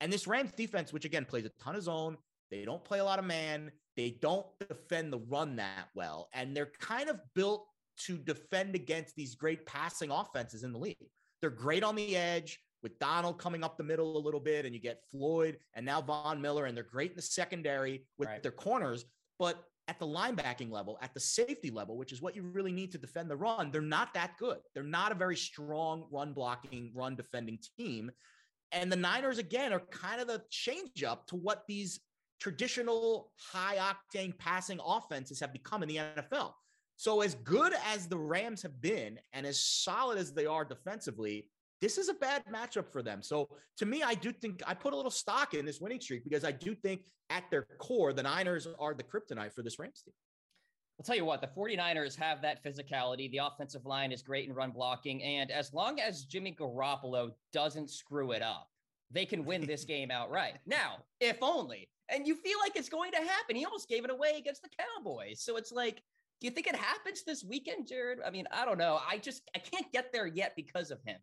And 0.00 0.12
this 0.12 0.26
Rams 0.26 0.52
defense, 0.56 0.92
which 0.92 1.04
again 1.04 1.24
plays 1.24 1.44
a 1.44 1.50
ton 1.62 1.76
of 1.76 1.82
zone, 1.82 2.16
they 2.50 2.64
don't 2.64 2.84
play 2.84 2.98
a 2.98 3.04
lot 3.04 3.18
of 3.18 3.24
man, 3.24 3.70
they 3.96 4.16
don't 4.22 4.46
defend 4.68 5.12
the 5.12 5.18
run 5.18 5.56
that 5.56 5.88
well. 5.94 6.28
And 6.32 6.56
they're 6.56 6.72
kind 6.80 7.08
of 7.08 7.20
built 7.34 7.66
to 8.06 8.16
defend 8.16 8.74
against 8.74 9.16
these 9.16 9.34
great 9.34 9.66
passing 9.66 10.10
offenses 10.10 10.62
in 10.62 10.72
the 10.72 10.78
league. 10.78 10.96
They're 11.40 11.50
great 11.50 11.82
on 11.82 11.96
the 11.96 12.16
edge 12.16 12.60
with 12.82 12.98
Donald 12.98 13.38
coming 13.38 13.64
up 13.64 13.76
the 13.76 13.84
middle 13.84 14.16
a 14.16 14.20
little 14.20 14.40
bit, 14.40 14.64
and 14.64 14.74
you 14.74 14.80
get 14.80 15.02
Floyd 15.10 15.58
and 15.74 15.84
now 15.84 16.00
Von 16.00 16.40
Miller, 16.40 16.66
and 16.66 16.76
they're 16.76 16.84
great 16.84 17.10
in 17.10 17.16
the 17.16 17.22
secondary 17.22 18.04
with 18.18 18.28
right. 18.28 18.42
their 18.42 18.52
corners. 18.52 19.04
But 19.38 19.62
at 19.88 19.98
the 19.98 20.06
linebacking 20.06 20.70
level, 20.70 20.98
at 21.00 21.14
the 21.14 21.20
safety 21.20 21.70
level, 21.70 21.96
which 21.96 22.12
is 22.12 22.20
what 22.20 22.36
you 22.36 22.42
really 22.42 22.72
need 22.72 22.92
to 22.92 22.98
defend 22.98 23.30
the 23.30 23.36
run, 23.36 23.70
they're 23.70 23.80
not 23.80 24.12
that 24.14 24.36
good. 24.38 24.58
They're 24.74 24.82
not 24.82 25.12
a 25.12 25.14
very 25.14 25.36
strong 25.36 26.06
run 26.10 26.34
blocking, 26.34 26.92
run 26.94 27.16
defending 27.16 27.58
team. 27.76 28.10
And 28.70 28.92
the 28.92 28.96
Niners, 28.96 29.38
again, 29.38 29.72
are 29.72 29.80
kind 29.90 30.20
of 30.20 30.28
the 30.28 30.42
change 30.50 31.02
up 31.02 31.26
to 31.28 31.36
what 31.36 31.64
these 31.66 32.00
traditional 32.38 33.32
high 33.52 33.76
octane 33.76 34.36
passing 34.38 34.78
offenses 34.84 35.40
have 35.40 35.52
become 35.52 35.82
in 35.82 35.88
the 35.88 35.96
NFL. 35.96 36.52
So, 36.96 37.22
as 37.22 37.34
good 37.36 37.72
as 37.86 38.08
the 38.08 38.18
Rams 38.18 38.60
have 38.62 38.80
been 38.80 39.18
and 39.32 39.46
as 39.46 39.60
solid 39.60 40.18
as 40.18 40.32
they 40.32 40.46
are 40.46 40.64
defensively, 40.64 41.48
this 41.80 41.98
is 41.98 42.08
a 42.08 42.14
bad 42.14 42.44
matchup 42.52 42.90
for 42.92 43.02
them. 43.02 43.22
So 43.22 43.48
to 43.76 43.86
me, 43.86 44.02
I 44.02 44.14
do 44.14 44.32
think 44.32 44.62
I 44.66 44.74
put 44.74 44.92
a 44.92 44.96
little 44.96 45.10
stock 45.10 45.54
in 45.54 45.64
this 45.64 45.80
winning 45.80 46.00
streak 46.00 46.24
because 46.24 46.44
I 46.44 46.52
do 46.52 46.74
think 46.74 47.02
at 47.30 47.44
their 47.50 47.66
core, 47.78 48.12
the 48.12 48.22
Niners 48.22 48.66
are 48.78 48.94
the 48.94 49.04
kryptonite 49.04 49.52
for 49.52 49.62
this 49.62 49.78
Rams 49.78 50.02
team. 50.02 50.14
I'll 50.98 51.04
tell 51.04 51.16
you 51.16 51.24
what, 51.24 51.40
the 51.40 51.46
49ers 51.46 52.16
have 52.16 52.42
that 52.42 52.64
physicality. 52.64 53.30
The 53.30 53.38
offensive 53.38 53.86
line 53.86 54.10
is 54.10 54.20
great 54.20 54.48
in 54.48 54.54
run 54.54 54.72
blocking. 54.72 55.22
And 55.22 55.50
as 55.52 55.72
long 55.72 56.00
as 56.00 56.24
Jimmy 56.24 56.56
Garoppolo 56.58 57.30
doesn't 57.52 57.90
screw 57.90 58.32
it 58.32 58.42
up, 58.42 58.68
they 59.10 59.24
can 59.24 59.44
win 59.44 59.64
this 59.64 59.84
game 59.86 60.10
outright. 60.10 60.54
Now, 60.66 60.96
if 61.20 61.38
only. 61.40 61.88
And 62.08 62.26
you 62.26 62.34
feel 62.34 62.58
like 62.60 62.74
it's 62.74 62.88
going 62.88 63.12
to 63.12 63.18
happen. 63.18 63.54
He 63.54 63.64
almost 63.64 63.88
gave 63.88 64.04
it 64.04 64.10
away 64.10 64.34
against 64.38 64.62
the 64.62 64.70
Cowboys. 64.96 65.42
So 65.42 65.56
it's 65.56 65.70
like, 65.70 66.02
do 66.40 66.46
you 66.46 66.50
think 66.50 66.66
it 66.66 66.74
happens 66.74 67.22
this 67.22 67.44
weekend, 67.44 67.86
Jared? 67.86 68.18
I 68.26 68.30
mean, 68.30 68.46
I 68.50 68.64
don't 68.64 68.78
know. 68.78 68.98
I 69.08 69.18
just 69.18 69.42
I 69.54 69.58
can't 69.58 69.90
get 69.92 70.12
there 70.12 70.26
yet 70.26 70.54
because 70.56 70.90
of 70.90 70.98
him. 71.04 71.18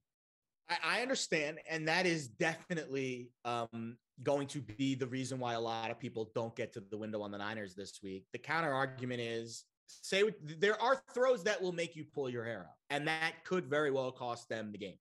I, 0.69 0.77
I 0.83 1.01
understand, 1.01 1.59
and 1.69 1.87
that 1.87 2.05
is 2.05 2.27
definitely 2.27 3.29
um, 3.43 3.97
going 4.23 4.47
to 4.47 4.61
be 4.61 4.95
the 4.95 5.07
reason 5.07 5.39
why 5.39 5.53
a 5.53 5.59
lot 5.59 5.91
of 5.91 5.99
people 5.99 6.31
don't 6.33 6.55
get 6.55 6.73
to 6.73 6.79
the 6.79 6.97
window 6.97 7.21
on 7.21 7.31
the 7.31 7.37
Niners 7.37 7.75
this 7.75 7.99
week. 8.03 8.25
The 8.31 8.39
counter 8.39 8.73
argument 8.73 9.21
is 9.21 9.63
say 9.87 10.23
there 10.43 10.81
are 10.81 11.01
throws 11.13 11.43
that 11.43 11.61
will 11.61 11.71
make 11.71 11.95
you 11.95 12.03
pull 12.03 12.29
your 12.29 12.45
hair 12.45 12.61
out, 12.69 12.75
and 12.89 13.07
that 13.07 13.43
could 13.43 13.65
very 13.65 13.91
well 13.91 14.11
cost 14.11 14.49
them 14.49 14.71
the 14.71 14.77
game. 14.77 14.97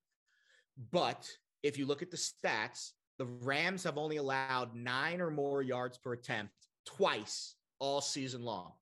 But 0.91 1.29
if 1.63 1.77
you 1.77 1.85
look 1.85 2.01
at 2.01 2.11
the 2.11 2.17
stats, 2.17 2.91
the 3.17 3.25
Rams 3.25 3.83
have 3.83 3.97
only 3.97 4.17
allowed 4.17 4.75
nine 4.75 5.21
or 5.21 5.31
more 5.31 5.61
yards 5.61 5.97
per 5.97 6.13
attempt 6.13 6.53
twice 6.85 7.55
all 7.79 8.01
season 8.01 8.43
long. 8.43 8.73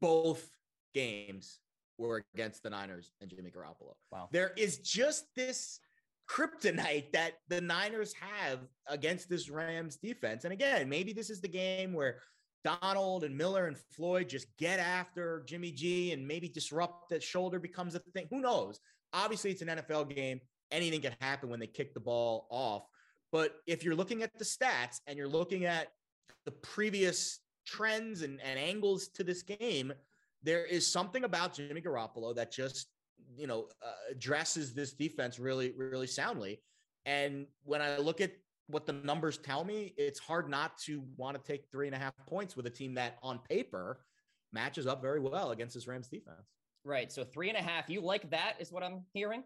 Both 0.00 0.50
games 0.94 1.60
were 1.98 2.24
against 2.34 2.62
the 2.62 2.70
Niners 2.70 3.12
and 3.20 3.30
Jimmy 3.30 3.50
Garoppolo. 3.50 3.94
Wow. 4.10 4.28
There 4.32 4.52
is 4.56 4.78
just 4.78 5.26
this 5.34 5.80
kryptonite 6.28 7.12
that 7.12 7.34
the 7.48 7.60
Niners 7.60 8.12
have 8.14 8.60
against 8.86 9.28
this 9.28 9.48
Rams 9.48 9.96
defense. 9.96 10.44
And 10.44 10.52
again, 10.52 10.88
maybe 10.88 11.12
this 11.12 11.30
is 11.30 11.40
the 11.40 11.48
game 11.48 11.92
where 11.92 12.20
Donald 12.64 13.24
and 13.24 13.36
Miller 13.36 13.66
and 13.66 13.76
Floyd 13.92 14.28
just 14.28 14.46
get 14.58 14.78
after 14.78 15.42
Jimmy 15.46 15.70
G 15.70 16.12
and 16.12 16.26
maybe 16.26 16.48
disrupt 16.48 17.08
that 17.10 17.22
shoulder 17.22 17.58
becomes 17.58 17.94
a 17.94 18.00
thing. 18.00 18.26
Who 18.30 18.40
knows? 18.40 18.78
Obviously, 19.12 19.50
it's 19.50 19.62
an 19.62 19.68
NFL 19.68 20.14
game. 20.14 20.40
Anything 20.70 21.00
can 21.00 21.14
happen 21.20 21.48
when 21.48 21.60
they 21.60 21.66
kick 21.66 21.94
the 21.94 22.00
ball 22.00 22.46
off. 22.50 22.82
But 23.32 23.56
if 23.66 23.84
you're 23.84 23.94
looking 23.94 24.22
at 24.22 24.36
the 24.38 24.44
stats 24.44 25.00
and 25.06 25.16
you're 25.16 25.28
looking 25.28 25.64
at 25.64 25.88
the 26.44 26.50
previous 26.50 27.40
trends 27.66 28.22
and, 28.22 28.40
and 28.42 28.58
angles 28.58 29.08
to 29.14 29.24
this 29.24 29.42
game, 29.42 29.92
there 30.42 30.64
is 30.64 30.86
something 30.86 31.24
about 31.24 31.54
Jimmy 31.54 31.80
Garoppolo 31.80 32.34
that 32.36 32.52
just 32.52 32.88
you 33.36 33.46
know, 33.46 33.68
uh, 33.82 33.92
addresses 34.10 34.74
this 34.74 34.92
defense 34.92 35.38
really, 35.38 35.72
really 35.76 36.06
soundly. 36.06 36.60
And 37.06 37.46
when 37.64 37.80
I 37.80 37.98
look 37.98 38.20
at 38.20 38.32
what 38.66 38.86
the 38.86 38.92
numbers 38.92 39.38
tell 39.38 39.64
me, 39.64 39.94
it's 39.96 40.18
hard 40.18 40.48
not 40.48 40.76
to 40.78 41.02
want 41.16 41.36
to 41.36 41.42
take 41.42 41.64
three 41.70 41.86
and 41.86 41.94
a 41.94 41.98
half 41.98 42.14
points 42.26 42.56
with 42.56 42.66
a 42.66 42.70
team 42.70 42.94
that 42.94 43.18
on 43.22 43.38
paper 43.48 44.00
matches 44.52 44.86
up 44.86 45.00
very 45.00 45.20
well 45.20 45.50
against 45.50 45.74
this 45.74 45.86
Rams 45.86 46.08
defense. 46.08 46.52
Right. 46.84 47.10
So 47.10 47.24
three 47.24 47.48
and 47.48 47.58
a 47.58 47.62
half. 47.62 47.88
You 47.88 48.00
like 48.00 48.30
that, 48.30 48.54
is 48.58 48.72
what 48.72 48.82
I'm 48.82 49.04
hearing. 49.12 49.42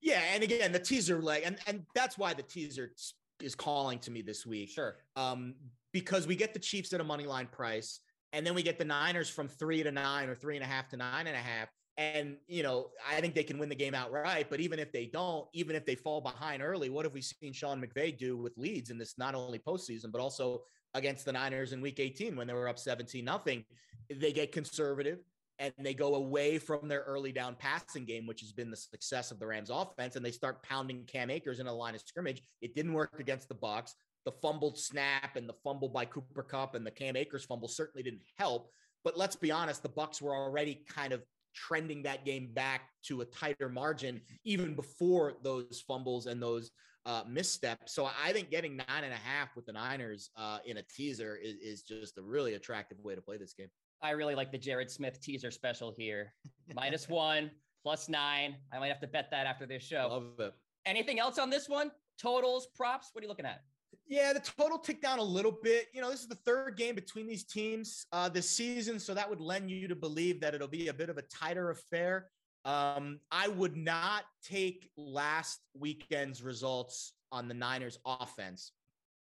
Yeah, 0.00 0.20
and 0.34 0.42
again, 0.42 0.72
the 0.72 0.80
teaser 0.80 1.22
leg, 1.22 1.42
and 1.44 1.56
and 1.68 1.84
that's 1.94 2.18
why 2.18 2.34
the 2.34 2.42
teaser 2.42 2.92
is 3.40 3.54
calling 3.54 4.00
to 4.00 4.10
me 4.10 4.20
this 4.20 4.44
week. 4.44 4.70
Sure. 4.70 4.96
Um, 5.14 5.54
because 5.92 6.26
we 6.26 6.34
get 6.34 6.52
the 6.54 6.58
Chiefs 6.58 6.92
at 6.92 7.00
a 7.00 7.04
money 7.04 7.24
line 7.24 7.46
price, 7.46 8.00
and 8.32 8.44
then 8.44 8.54
we 8.54 8.62
get 8.62 8.78
the 8.78 8.84
Niners 8.84 9.28
from 9.28 9.46
three 9.46 9.82
to 9.82 9.92
nine 9.92 10.28
or 10.28 10.34
three 10.34 10.56
and 10.56 10.64
a 10.64 10.66
half 10.66 10.88
to 10.88 10.96
nine 10.96 11.28
and 11.28 11.36
a 11.36 11.40
half. 11.40 11.68
And, 11.98 12.36
you 12.46 12.62
know, 12.62 12.88
I 13.06 13.20
think 13.20 13.34
they 13.34 13.44
can 13.44 13.58
win 13.58 13.68
the 13.68 13.74
game 13.74 13.94
outright. 13.94 14.48
But 14.48 14.60
even 14.60 14.78
if 14.78 14.92
they 14.92 15.06
don't, 15.06 15.46
even 15.52 15.76
if 15.76 15.84
they 15.84 15.94
fall 15.94 16.20
behind 16.20 16.62
early, 16.62 16.88
what 16.88 17.04
have 17.04 17.12
we 17.12 17.20
seen 17.20 17.52
Sean 17.52 17.82
McVay 17.82 18.16
do 18.16 18.36
with 18.36 18.56
leads 18.56 18.90
in 18.90 18.98
this 18.98 19.18
not 19.18 19.34
only 19.34 19.58
postseason, 19.58 20.10
but 20.10 20.20
also 20.20 20.62
against 20.94 21.24
the 21.24 21.32
Niners 21.32 21.72
in 21.72 21.80
week 21.80 22.00
18 22.00 22.34
when 22.36 22.46
they 22.46 22.54
were 22.54 22.68
up 22.68 22.78
17 22.78 23.24
nothing? 23.24 23.64
They 24.10 24.32
get 24.32 24.52
conservative 24.52 25.18
and 25.58 25.72
they 25.78 25.94
go 25.94 26.14
away 26.14 26.58
from 26.58 26.88
their 26.88 27.02
early 27.02 27.30
down 27.30 27.56
passing 27.58 28.04
game, 28.04 28.26
which 28.26 28.40
has 28.40 28.52
been 28.52 28.70
the 28.70 28.76
success 28.76 29.30
of 29.30 29.38
the 29.38 29.46
Rams 29.46 29.70
offense, 29.70 30.16
and 30.16 30.24
they 30.24 30.30
start 30.30 30.62
pounding 30.62 31.04
Cam 31.04 31.30
Akers 31.30 31.60
in 31.60 31.66
a 31.66 31.72
line 31.72 31.94
of 31.94 32.00
scrimmage. 32.00 32.42
It 32.62 32.74
didn't 32.74 32.94
work 32.94 33.20
against 33.20 33.48
the 33.48 33.54
Bucs. 33.54 33.92
The 34.24 34.32
fumbled 34.32 34.78
snap 34.78 35.36
and 35.36 35.48
the 35.48 35.54
fumble 35.64 35.88
by 35.88 36.04
Cooper 36.06 36.42
Kupp 36.42 36.74
and 36.74 36.86
the 36.86 36.90
Cam 36.90 37.16
Akers 37.16 37.44
fumble 37.44 37.68
certainly 37.68 38.02
didn't 38.02 38.22
help. 38.38 38.70
But 39.04 39.18
let's 39.18 39.36
be 39.36 39.50
honest, 39.50 39.82
the 39.82 39.88
Bucs 39.88 40.22
were 40.22 40.34
already 40.34 40.84
kind 40.88 41.12
of 41.12 41.22
trending 41.54 42.02
that 42.02 42.24
game 42.24 42.50
back 42.52 42.82
to 43.04 43.20
a 43.20 43.24
tighter 43.24 43.68
margin 43.68 44.20
even 44.44 44.74
before 44.74 45.34
those 45.42 45.82
fumbles 45.86 46.26
and 46.26 46.42
those 46.42 46.70
uh, 47.04 47.22
missteps. 47.28 47.94
So 47.94 48.08
I 48.22 48.32
think 48.32 48.50
getting 48.50 48.76
nine 48.76 49.04
and 49.04 49.12
a 49.12 49.16
half 49.16 49.56
with 49.56 49.66
the 49.66 49.72
Niners 49.72 50.30
uh, 50.36 50.58
in 50.64 50.76
a 50.78 50.82
teaser 50.82 51.36
is, 51.36 51.56
is 51.56 51.82
just 51.82 52.18
a 52.18 52.22
really 52.22 52.54
attractive 52.54 52.98
way 53.00 53.14
to 53.14 53.20
play 53.22 53.38
this 53.38 53.54
game. 53.54 53.68
I 54.02 54.10
really 54.10 54.34
like 54.34 54.50
the 54.50 54.58
Jared 54.58 54.90
Smith 54.90 55.20
teaser 55.20 55.50
special 55.50 55.94
here. 55.96 56.32
Minus 56.74 57.08
one, 57.08 57.50
plus 57.82 58.08
nine. 58.08 58.56
I 58.72 58.78
might 58.78 58.88
have 58.88 59.00
to 59.00 59.06
bet 59.06 59.30
that 59.30 59.46
after 59.46 59.66
this 59.66 59.82
show. 59.82 60.08
Love 60.10 60.46
it. 60.46 60.54
Anything 60.86 61.18
else 61.18 61.38
on 61.38 61.50
this 61.50 61.68
one? 61.68 61.90
Totals, 62.20 62.68
props? 62.74 63.10
What 63.12 63.20
are 63.20 63.24
you 63.24 63.28
looking 63.28 63.46
at? 63.46 63.62
Yeah, 64.06 64.32
the 64.32 64.40
total 64.40 64.78
ticked 64.78 65.02
down 65.02 65.18
a 65.18 65.22
little 65.22 65.56
bit. 65.62 65.86
You 65.92 66.00
know, 66.00 66.10
this 66.10 66.20
is 66.20 66.28
the 66.28 66.38
third 66.44 66.76
game 66.76 66.94
between 66.94 67.26
these 67.26 67.44
teams 67.44 68.06
uh, 68.12 68.28
this 68.28 68.50
season, 68.50 68.98
so 68.98 69.14
that 69.14 69.28
would 69.28 69.40
lend 69.40 69.70
you 69.70 69.88
to 69.88 69.94
believe 69.94 70.40
that 70.40 70.54
it'll 70.54 70.68
be 70.68 70.88
a 70.88 70.94
bit 70.94 71.08
of 71.08 71.18
a 71.18 71.22
tighter 71.22 71.70
affair. 71.70 72.28
Um, 72.64 73.20
I 73.30 73.48
would 73.48 73.76
not 73.76 74.24
take 74.44 74.88
last 74.96 75.60
weekend's 75.78 76.42
results 76.42 77.14
on 77.30 77.48
the 77.48 77.54
Niners 77.54 77.98
offense 78.04 78.72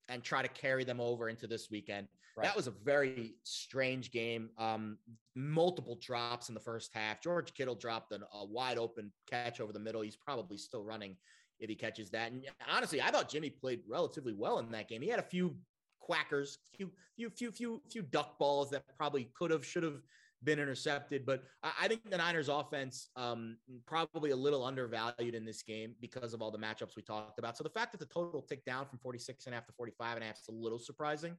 and 0.08 0.22
try 0.22 0.42
to 0.42 0.48
carry 0.48 0.84
them 0.84 1.00
over 1.00 1.28
into 1.28 1.46
this 1.46 1.68
weekend. 1.70 2.08
Right. 2.36 2.44
That 2.44 2.56
was 2.56 2.68
a 2.68 2.72
very 2.84 3.34
strange 3.42 4.10
game. 4.10 4.50
Um, 4.58 4.98
multiple 5.34 5.98
drops 6.00 6.48
in 6.48 6.54
the 6.54 6.60
first 6.60 6.90
half. 6.94 7.20
George 7.20 7.52
Kittle 7.52 7.74
dropped 7.74 8.12
an, 8.12 8.22
a 8.32 8.44
wide 8.46 8.78
open 8.78 9.12
catch 9.28 9.60
over 9.60 9.72
the 9.72 9.80
middle. 9.80 10.02
He's 10.02 10.16
probably 10.16 10.56
still 10.56 10.84
running 10.84 11.16
if 11.60 11.68
he 11.68 11.74
catches 11.74 12.10
that. 12.10 12.32
And 12.32 12.44
honestly, 12.70 13.00
I 13.00 13.10
thought 13.10 13.28
Jimmy 13.28 13.50
played 13.50 13.80
relatively 13.88 14.32
well 14.32 14.58
in 14.58 14.70
that 14.72 14.88
game. 14.88 15.02
He 15.02 15.08
had 15.08 15.18
a 15.18 15.24
few 15.24 15.56
quackers, 16.00 16.58
few, 16.76 16.90
few, 17.16 17.30
few, 17.30 17.52
few, 17.52 17.82
few 17.90 18.02
duck 18.02 18.38
balls 18.38 18.70
that 18.70 18.84
probably 18.96 19.30
could 19.34 19.50
have, 19.50 19.64
should 19.64 19.82
have 19.82 20.00
been 20.42 20.58
intercepted. 20.58 21.26
But 21.26 21.42
I 21.62 21.88
think 21.88 22.08
the 22.08 22.16
Niners 22.16 22.48
offense 22.48 23.08
um, 23.16 23.56
probably 23.86 24.30
a 24.30 24.36
little 24.36 24.64
undervalued 24.64 25.34
in 25.34 25.44
this 25.44 25.62
game 25.62 25.94
because 26.00 26.32
of 26.32 26.42
all 26.42 26.50
the 26.50 26.58
matchups 26.58 26.96
we 26.96 27.02
talked 27.02 27.38
about. 27.38 27.56
So 27.56 27.64
the 27.64 27.70
fact 27.70 27.92
that 27.92 27.98
the 27.98 28.06
total 28.06 28.42
ticked 28.42 28.66
down 28.66 28.86
from 28.86 28.98
46 28.98 29.46
and 29.46 29.54
a 29.54 29.56
half 29.56 29.66
to 29.66 29.72
45 29.72 30.16
and 30.16 30.24
a 30.24 30.26
half 30.26 30.36
is 30.36 30.48
a 30.48 30.52
little 30.52 30.78
surprising. 30.78 31.36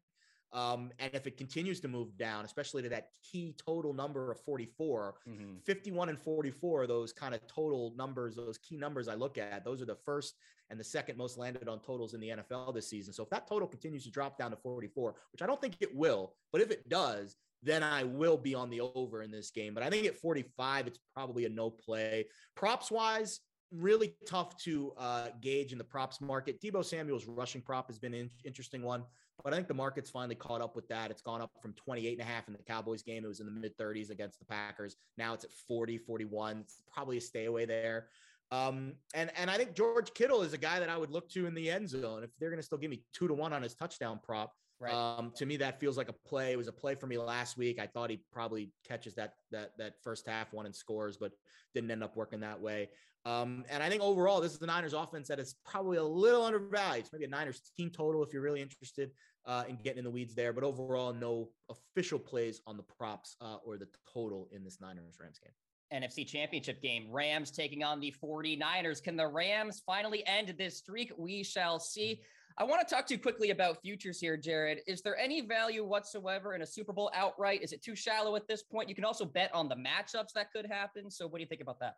Um, 0.51 0.91
and 0.97 1.13
if 1.13 1.27
it 1.27 1.37
continues 1.37 1.79
to 1.81 1.87
move 1.87 2.17
down, 2.17 2.43
especially 2.43 2.81
to 2.83 2.89
that 2.89 3.09
key 3.23 3.55
total 3.63 3.93
number 3.93 4.31
of 4.31 4.39
44, 4.39 5.15
mm-hmm. 5.27 5.57
51 5.63 6.09
and 6.09 6.19
44, 6.19 6.87
those 6.87 7.13
kind 7.13 7.35
of 7.35 7.45
total 7.47 7.93
numbers, 7.95 8.35
those 8.35 8.57
key 8.57 8.77
numbers 8.77 9.07
I 9.07 9.13
look 9.13 9.37
at, 9.37 9.63
those 9.63 9.81
are 9.81 9.85
the 9.85 9.97
first 10.05 10.35
and 10.69 10.79
the 10.79 10.83
second 10.83 11.17
most 11.17 11.37
landed 11.37 11.67
on 11.67 11.79
totals 11.79 12.13
in 12.13 12.19
the 12.19 12.29
NFL 12.29 12.73
this 12.73 12.89
season. 12.89 13.13
So 13.13 13.23
if 13.23 13.29
that 13.29 13.47
total 13.47 13.67
continues 13.67 14.03
to 14.05 14.11
drop 14.11 14.37
down 14.37 14.51
to 14.51 14.57
44, 14.57 15.15
which 15.31 15.41
I 15.41 15.45
don't 15.45 15.61
think 15.61 15.77
it 15.79 15.95
will, 15.95 16.33
but 16.51 16.61
if 16.61 16.71
it 16.71 16.87
does, 16.89 17.35
then 17.61 17.83
I 17.83 18.03
will 18.03 18.37
be 18.37 18.55
on 18.55 18.69
the 18.69 18.81
over 18.81 19.21
in 19.21 19.31
this 19.31 19.51
game. 19.51 19.73
But 19.73 19.83
I 19.83 19.89
think 19.89 20.05
at 20.05 20.15
45, 20.15 20.87
it's 20.87 20.99
probably 21.13 21.45
a 21.45 21.49
no 21.49 21.69
play. 21.69 22.25
Props 22.55 22.89
wise, 22.89 23.41
really 23.71 24.15
tough 24.25 24.57
to 24.57 24.93
uh, 24.97 25.27
gauge 25.41 25.71
in 25.71 25.77
the 25.77 25.83
props 25.83 26.21
market. 26.21 26.61
Deebo 26.61 26.83
Samuel's 26.83 27.25
rushing 27.25 27.61
prop 27.61 27.87
has 27.87 27.99
been 27.99 28.13
an 28.13 28.29
interesting 28.43 28.81
one, 28.81 29.03
but 29.43 29.53
I 29.53 29.55
think 29.55 29.67
the 29.67 29.73
market's 29.73 30.09
finally 30.09 30.35
caught 30.35 30.61
up 30.61 30.75
with 30.75 30.87
that. 30.89 31.11
It's 31.11 31.21
gone 31.21 31.41
up 31.41 31.51
from 31.61 31.73
28 31.73 32.19
and 32.19 32.21
a 32.21 32.31
half 32.31 32.47
in 32.47 32.53
the 32.53 32.63
Cowboys 32.63 33.03
game. 33.03 33.23
It 33.23 33.27
was 33.27 33.39
in 33.39 33.45
the 33.45 33.51
mid 33.51 33.77
30s 33.77 34.09
against 34.09 34.39
the 34.39 34.45
Packers. 34.45 34.95
Now 35.17 35.33
it's 35.33 35.43
at 35.43 35.51
40, 35.67 35.97
41. 35.99 36.59
It's 36.61 36.81
probably 36.91 37.17
a 37.17 37.21
stay 37.21 37.45
away 37.45 37.65
there. 37.65 38.07
Um, 38.51 38.93
and 39.13 39.31
and 39.37 39.49
I 39.49 39.57
think 39.57 39.75
George 39.75 40.13
Kittle 40.13 40.41
is 40.41 40.53
a 40.53 40.57
guy 40.57 40.79
that 40.79 40.89
I 40.89 40.97
would 40.97 41.11
look 41.11 41.29
to 41.31 41.45
in 41.45 41.53
the 41.53 41.69
end 41.69 41.87
zone 41.87 42.23
if 42.23 42.31
they're 42.39 42.49
going 42.49 42.59
to 42.59 42.65
still 42.65 42.79
give 42.79 42.89
me 42.89 43.03
two 43.13 43.27
to 43.27 43.33
one 43.33 43.53
on 43.53 43.61
his 43.61 43.75
touchdown 43.75 44.19
prop. 44.23 44.53
Right. 44.79 44.93
Um, 44.93 45.31
to 45.35 45.45
me, 45.45 45.57
that 45.57 45.79
feels 45.79 45.97
like 45.97 46.07
a 46.07 46.13
play. 46.13 46.53
It 46.53 46.57
was 46.57 46.69
a 46.69 46.71
play 46.71 46.95
for 46.95 47.05
me 47.05 47.17
last 47.17 47.57
week. 47.57 47.79
I 47.79 47.85
thought 47.85 48.09
he 48.09 48.21
probably 48.31 48.71
catches 48.87 49.13
that 49.15 49.33
that 49.51 49.77
that 49.77 49.95
first 50.01 50.25
half 50.25 50.53
one 50.53 50.65
and 50.65 50.75
scores, 50.75 51.17
but 51.17 51.33
didn't 51.75 51.91
end 51.91 52.03
up 52.03 52.15
working 52.15 52.39
that 52.39 52.59
way. 52.59 52.89
Um, 53.25 53.65
and 53.69 53.83
I 53.83 53.89
think 53.89 54.01
overall, 54.01 54.41
this 54.41 54.53
is 54.53 54.59
the 54.59 54.67
Niners 54.67 54.93
offense 54.93 55.27
that 55.27 55.39
is 55.39 55.55
probably 55.65 55.97
a 55.97 56.03
little 56.03 56.43
undervalued. 56.43 57.03
It's 57.03 57.13
maybe 57.13 57.25
a 57.25 57.29
Niners 57.29 57.61
team 57.77 57.89
total 57.89 58.23
if 58.23 58.33
you're 58.33 58.41
really 58.41 58.61
interested 58.61 59.11
uh, 59.45 59.63
in 59.67 59.77
getting 59.83 59.99
in 59.99 60.03
the 60.05 60.09
weeds 60.09 60.35
there. 60.35 60.53
But 60.53 60.63
overall, 60.63 61.13
no 61.13 61.49
official 61.69 62.19
plays 62.19 62.61
on 62.65 62.77
the 62.77 62.83
props 62.83 63.35
uh, 63.41 63.57
or 63.65 63.77
the 63.77 63.87
total 64.13 64.47
in 64.51 64.63
this 64.63 64.79
Niners 64.79 65.17
Rams 65.19 65.39
game. 65.39 65.51
NFC 65.93 66.25
Championship 66.25 66.81
game. 66.81 67.07
Rams 67.11 67.51
taking 67.51 67.83
on 67.83 67.99
the 67.99 68.13
49ers. 68.23 69.01
Can 69.01 69.17
the 69.17 69.27
Rams 69.27 69.81
finally 69.85 70.25
end 70.27 70.53
this 70.57 70.77
streak? 70.77 71.11
We 71.17 71.43
shall 71.43 71.79
see. 71.79 72.21
I 72.57 72.63
want 72.63 72.85
to 72.85 72.93
talk 72.93 73.07
to 73.07 73.13
you 73.13 73.19
quickly 73.19 73.51
about 73.51 73.81
futures 73.81 74.19
here, 74.19 74.35
Jared. 74.35 74.79
Is 74.85 75.01
there 75.01 75.17
any 75.17 75.41
value 75.41 75.83
whatsoever 75.85 76.55
in 76.55 76.61
a 76.61 76.65
Super 76.65 76.91
Bowl 76.91 77.09
outright? 77.15 77.63
Is 77.63 77.71
it 77.71 77.81
too 77.81 77.95
shallow 77.95 78.35
at 78.35 78.47
this 78.47 78.63
point? 78.63 78.89
You 78.89 78.95
can 78.95 79.05
also 79.05 79.25
bet 79.25 79.49
on 79.53 79.69
the 79.69 79.75
matchups 79.75 80.33
that 80.35 80.51
could 80.51 80.65
happen. 80.65 81.09
So, 81.09 81.25
what 81.25 81.37
do 81.37 81.41
you 81.41 81.47
think 81.47 81.61
about 81.61 81.79
that? 81.79 81.95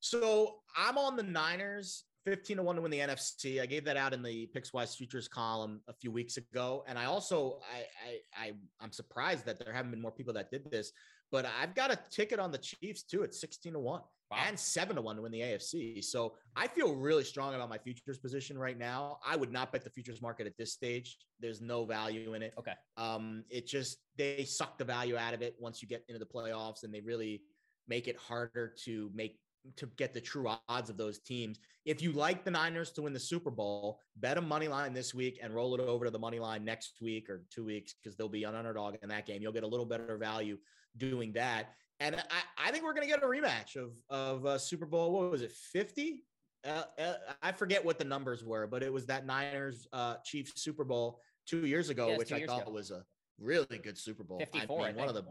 So, 0.00 0.56
I'm 0.76 0.98
on 0.98 1.16
the 1.16 1.22
Niners 1.22 2.04
15 2.24 2.58
to 2.58 2.62
1 2.62 2.76
to 2.76 2.82
win 2.82 2.90
the 2.90 2.98
NFC. 2.98 3.60
I 3.60 3.66
gave 3.66 3.84
that 3.84 3.96
out 3.96 4.12
in 4.12 4.22
the 4.22 4.48
Pickswise 4.54 4.96
futures 4.96 5.28
column 5.28 5.80
a 5.88 5.92
few 5.94 6.10
weeks 6.10 6.36
ago. 6.36 6.84
And 6.86 6.98
I 6.98 7.06
also 7.06 7.60
I, 7.74 8.42
I 8.42 8.48
I 8.48 8.52
I'm 8.80 8.92
surprised 8.92 9.46
that 9.46 9.58
there 9.58 9.72
haven't 9.72 9.90
been 9.90 10.02
more 10.02 10.12
people 10.12 10.34
that 10.34 10.50
did 10.50 10.70
this, 10.70 10.92
but 11.32 11.46
I've 11.60 11.74
got 11.74 11.90
a 11.90 11.98
ticket 12.10 12.38
on 12.38 12.52
the 12.52 12.58
Chiefs 12.58 13.04
too 13.04 13.22
at 13.22 13.34
16 13.34 13.72
to 13.72 13.78
1 13.78 14.00
wow. 14.30 14.38
and 14.46 14.58
7 14.58 14.96
to 14.96 15.02
1 15.02 15.16
to 15.16 15.22
win 15.22 15.32
the 15.32 15.40
AFC. 15.40 16.04
So 16.04 16.34
I 16.56 16.66
feel 16.68 16.94
really 16.94 17.24
strong 17.24 17.54
about 17.54 17.70
my 17.70 17.78
futures 17.78 18.18
position 18.18 18.58
right 18.58 18.78
now. 18.78 19.18
I 19.26 19.36
would 19.36 19.50
not 19.50 19.72
bet 19.72 19.82
the 19.84 19.90
futures 19.90 20.20
market 20.20 20.46
at 20.46 20.56
this 20.58 20.72
stage. 20.72 21.16
There's 21.40 21.62
no 21.62 21.86
value 21.86 22.34
in 22.34 22.42
it. 22.42 22.52
Okay. 22.58 22.74
Um, 22.98 23.44
it 23.48 23.66
just 23.66 23.98
they 24.16 24.44
suck 24.44 24.76
the 24.76 24.84
value 24.84 25.16
out 25.16 25.32
of 25.32 25.40
it 25.40 25.56
once 25.58 25.80
you 25.80 25.88
get 25.88 26.04
into 26.08 26.18
the 26.18 26.26
playoffs 26.26 26.82
and 26.82 26.92
they 26.92 27.00
really 27.00 27.42
make 27.88 28.08
it 28.08 28.16
harder 28.16 28.74
to 28.84 29.10
make 29.14 29.38
to 29.76 29.86
get 29.96 30.14
the 30.14 30.20
true 30.20 30.50
odds 30.68 30.90
of 30.90 30.96
those 30.96 31.18
teams. 31.18 31.58
If 31.84 32.02
you 32.02 32.12
like 32.12 32.44
the 32.44 32.50
Niners 32.50 32.90
to 32.92 33.02
win 33.02 33.12
the 33.12 33.20
Super 33.20 33.50
Bowl, 33.50 34.00
bet 34.16 34.38
a 34.38 34.40
money 34.40 34.68
line 34.68 34.92
this 34.92 35.14
week 35.14 35.38
and 35.42 35.54
roll 35.54 35.74
it 35.74 35.80
over 35.80 36.04
to 36.04 36.10
the 36.10 36.18
money 36.18 36.38
line 36.38 36.64
next 36.64 37.00
week 37.00 37.28
or 37.30 37.44
two 37.50 37.64
weeks 37.64 37.94
because 37.94 38.16
they'll 38.16 38.28
be 38.28 38.44
an 38.44 38.54
underdog 38.54 38.96
in 39.02 39.08
that 39.08 39.26
game. 39.26 39.42
You'll 39.42 39.52
get 39.52 39.62
a 39.62 39.68
little 39.68 39.86
better 39.86 40.16
value 40.16 40.58
doing 40.96 41.32
that. 41.32 41.74
And 42.00 42.16
I, 42.16 42.68
I 42.68 42.70
think 42.70 42.84
we're 42.84 42.94
going 42.94 43.06
to 43.06 43.12
get 43.12 43.22
a 43.22 43.26
rematch 43.26 43.76
of 43.76 43.92
of 44.08 44.46
uh, 44.46 44.58
Super 44.58 44.86
Bowl. 44.86 45.12
What 45.12 45.30
was 45.30 45.42
it, 45.42 45.52
fifty? 45.52 46.24
Uh, 46.66 46.82
uh, 46.98 47.14
I 47.42 47.52
forget 47.52 47.84
what 47.84 47.98
the 47.98 48.04
numbers 48.04 48.44
were, 48.44 48.66
but 48.66 48.82
it 48.82 48.92
was 48.92 49.06
that 49.06 49.26
Niners 49.26 49.86
uh, 49.92 50.16
Chiefs 50.24 50.62
Super 50.62 50.84
Bowl 50.84 51.20
two 51.46 51.66
years 51.66 51.88
ago, 51.90 52.08
yes, 52.08 52.18
which 52.18 52.32
I 52.32 52.44
thought 52.44 52.62
ago. 52.62 52.70
was 52.70 52.90
a 52.90 53.04
really 53.40 53.78
good 53.78 53.98
Super 53.98 54.22
Bowl. 54.22 54.38
54, 54.38 54.82
I 54.82 54.86
mean, 54.88 54.96
one 54.96 55.08
of 55.08 55.14
the 55.14 55.24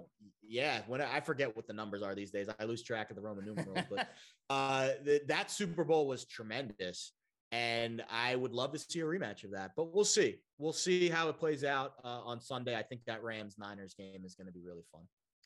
yeah. 0.48 0.82
When 0.88 1.02
I 1.02 1.20
forget 1.20 1.56
what 1.56 1.68
the 1.68 1.74
numbers 1.74 2.02
are 2.02 2.16
these 2.16 2.32
days, 2.32 2.48
I 2.60 2.64
lose 2.66 2.84
track 2.84 3.10
of 3.10 3.16
the 3.16 3.22
Roman 3.22 3.46
numerals. 3.46 3.86
but 3.90 4.10
uh, 4.50 4.90
the, 5.04 5.22
that 5.28 5.52
Super 5.52 5.84
Bowl 5.84 6.08
was 6.08 6.26
tremendous, 6.26 7.14
and 7.52 8.04
I 8.10 8.36
would 8.36 8.54
love 8.54 8.72
to 8.74 8.80
see 8.80 9.00
a 9.00 9.04
rematch 9.04 9.44
of 9.44 9.52
that. 9.52 9.72
But 9.76 9.94
we'll 9.94 10.06
see. 10.06 10.38
We'll 10.58 10.74
see 10.74 11.10
how 11.10 11.30
it 11.30 11.38
plays 11.38 11.64
out 11.64 11.94
uh, 12.04 12.22
on 12.24 12.42
Sunday. 12.42 12.76
I 12.76 12.84
think 12.84 13.02
that 13.08 13.24
Rams 13.24 13.58
Niners 13.58 13.94
game 13.94 14.26
is 14.26 14.36
going 14.36 14.48
to 14.48 14.54
be 14.54 14.62
really 14.66 14.84
fun. 14.92 15.04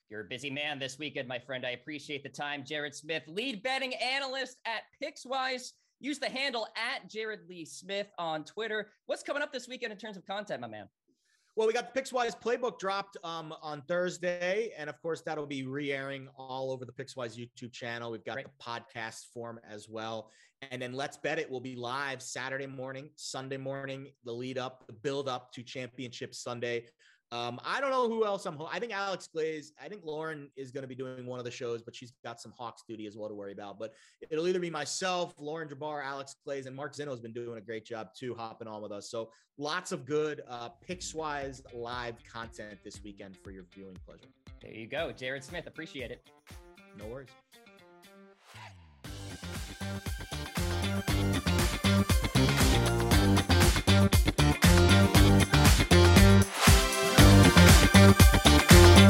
You're 0.10 0.22
a 0.22 0.26
busy 0.26 0.50
man 0.50 0.80
this 0.80 1.00
weekend, 1.00 1.28
my 1.28 1.40
friend. 1.40 1.66
I 1.66 1.72
appreciate 1.72 2.24
the 2.24 2.30
time. 2.30 2.64
Jared 2.66 2.94
Smith, 2.94 3.24
lead 3.28 3.64
betting 3.64 3.94
analyst 3.96 4.58
at 4.66 4.84
Pickswise. 5.02 5.72
Use 6.00 6.20
the 6.20 6.30
handle 6.30 6.68
at 6.76 7.10
Jared 7.10 7.48
Lee 7.48 7.66
Smith 7.66 8.08
on 8.18 8.44
Twitter. 8.44 8.92
What's 9.06 9.24
coming 9.24 9.42
up 9.42 9.54
this 9.54 9.68
weekend 9.68 9.94
in 9.94 9.98
terms 9.98 10.18
of 10.18 10.26
content, 10.26 10.62
my 10.62 10.68
man? 10.68 10.88
Well, 11.56 11.68
we 11.68 11.74
got 11.74 11.94
the 11.94 12.02
Pickswise 12.02 12.36
playbook 12.36 12.80
dropped 12.80 13.16
um, 13.24 13.54
on 13.62 13.84
Thursday, 13.84 14.72
and 14.76 14.90
of 14.90 15.00
course 15.04 15.22
that'll 15.22 15.46
be 15.46 15.64
re-airing 15.64 16.28
all 16.36 16.72
over 16.72 16.84
the 16.84 16.92
Pickswise 16.92 17.38
YouTube 17.38 17.72
channel. 17.72 18.10
We've 18.10 18.26
got 18.26 18.34
Great. 18.34 18.48
the 18.48 18.64
podcast 18.64 19.26
form 19.32 19.60
as 19.70 19.88
well, 19.88 20.32
and 20.72 20.82
then 20.82 20.94
Let's 20.94 21.18
Bet 21.18 21.38
It 21.38 21.48
will 21.48 21.62
be 21.62 21.76
live 21.76 22.24
Saturday 22.24 22.66
morning, 22.66 23.12
Sunday 23.18 23.58
morning, 23.58 24.08
the 24.26 24.32
lead 24.32 24.58
up, 24.58 24.88
the 24.88 24.94
build 24.94 25.30
up 25.30 25.52
to 25.52 25.62
Championship 25.62 26.34
Sunday. 26.34 26.86
Um, 27.34 27.60
I 27.66 27.82
don't 27.82 27.90
know 27.90 28.08
who 28.08 28.26
else 28.26 28.46
I'm. 28.46 28.62
I 28.72 28.78
think 28.78 28.94
Alex 28.94 29.28
Glaze. 29.34 29.74
I 29.84 29.90
think 29.90 30.06
Lauren 30.06 30.52
is 30.56 30.70
going 30.70 30.84
to 30.84 30.88
be 30.88 30.94
doing 30.94 31.26
one 31.26 31.40
of 31.40 31.46
the 31.46 31.52
shows, 31.52 31.82
but 31.82 31.96
she's 31.96 32.14
got 32.24 32.40
some 32.40 32.54
Hawks 32.56 32.84
duty 32.88 33.08
as 33.08 33.18
well 33.18 33.28
to 33.28 33.34
worry 33.34 33.52
about. 33.52 33.80
But 33.80 33.96
it'll 34.30 34.48
either 34.48 34.60
be 34.60 34.70
myself, 34.70 35.34
Lauren 35.40 35.68
Jbara, 35.68 36.06
Alex 36.06 36.36
Glaze, 36.46 36.68
and 36.68 36.76
Mark 36.76 36.94
Zeno 36.94 37.10
has 37.10 37.20
been 37.20 37.34
doing 37.34 37.58
a 37.58 37.62
great 37.62 37.86
job 37.86 38.10
too, 38.16 38.36
hopping 38.36 38.68
on 38.68 38.84
with 38.84 38.92
us. 38.92 39.10
So 39.10 39.32
lots 39.58 39.92
of 39.92 40.06
good 40.06 40.44
uh, 40.48 40.70
Pickswise 40.88 41.64
live 41.74 42.18
content 42.32 42.78
this 42.84 43.04
weekend 43.04 43.36
for 43.44 43.50
your 43.50 43.66
viewing 43.74 43.98
pleasure. 44.06 44.30
There 44.62 44.72
you 44.72 44.86
go, 44.86 45.12
Jared 45.12 45.44
Smith. 45.44 45.66
Appreciate 45.66 46.12
it. 46.12 46.30
No 47.00 47.08
worries. 47.08 47.30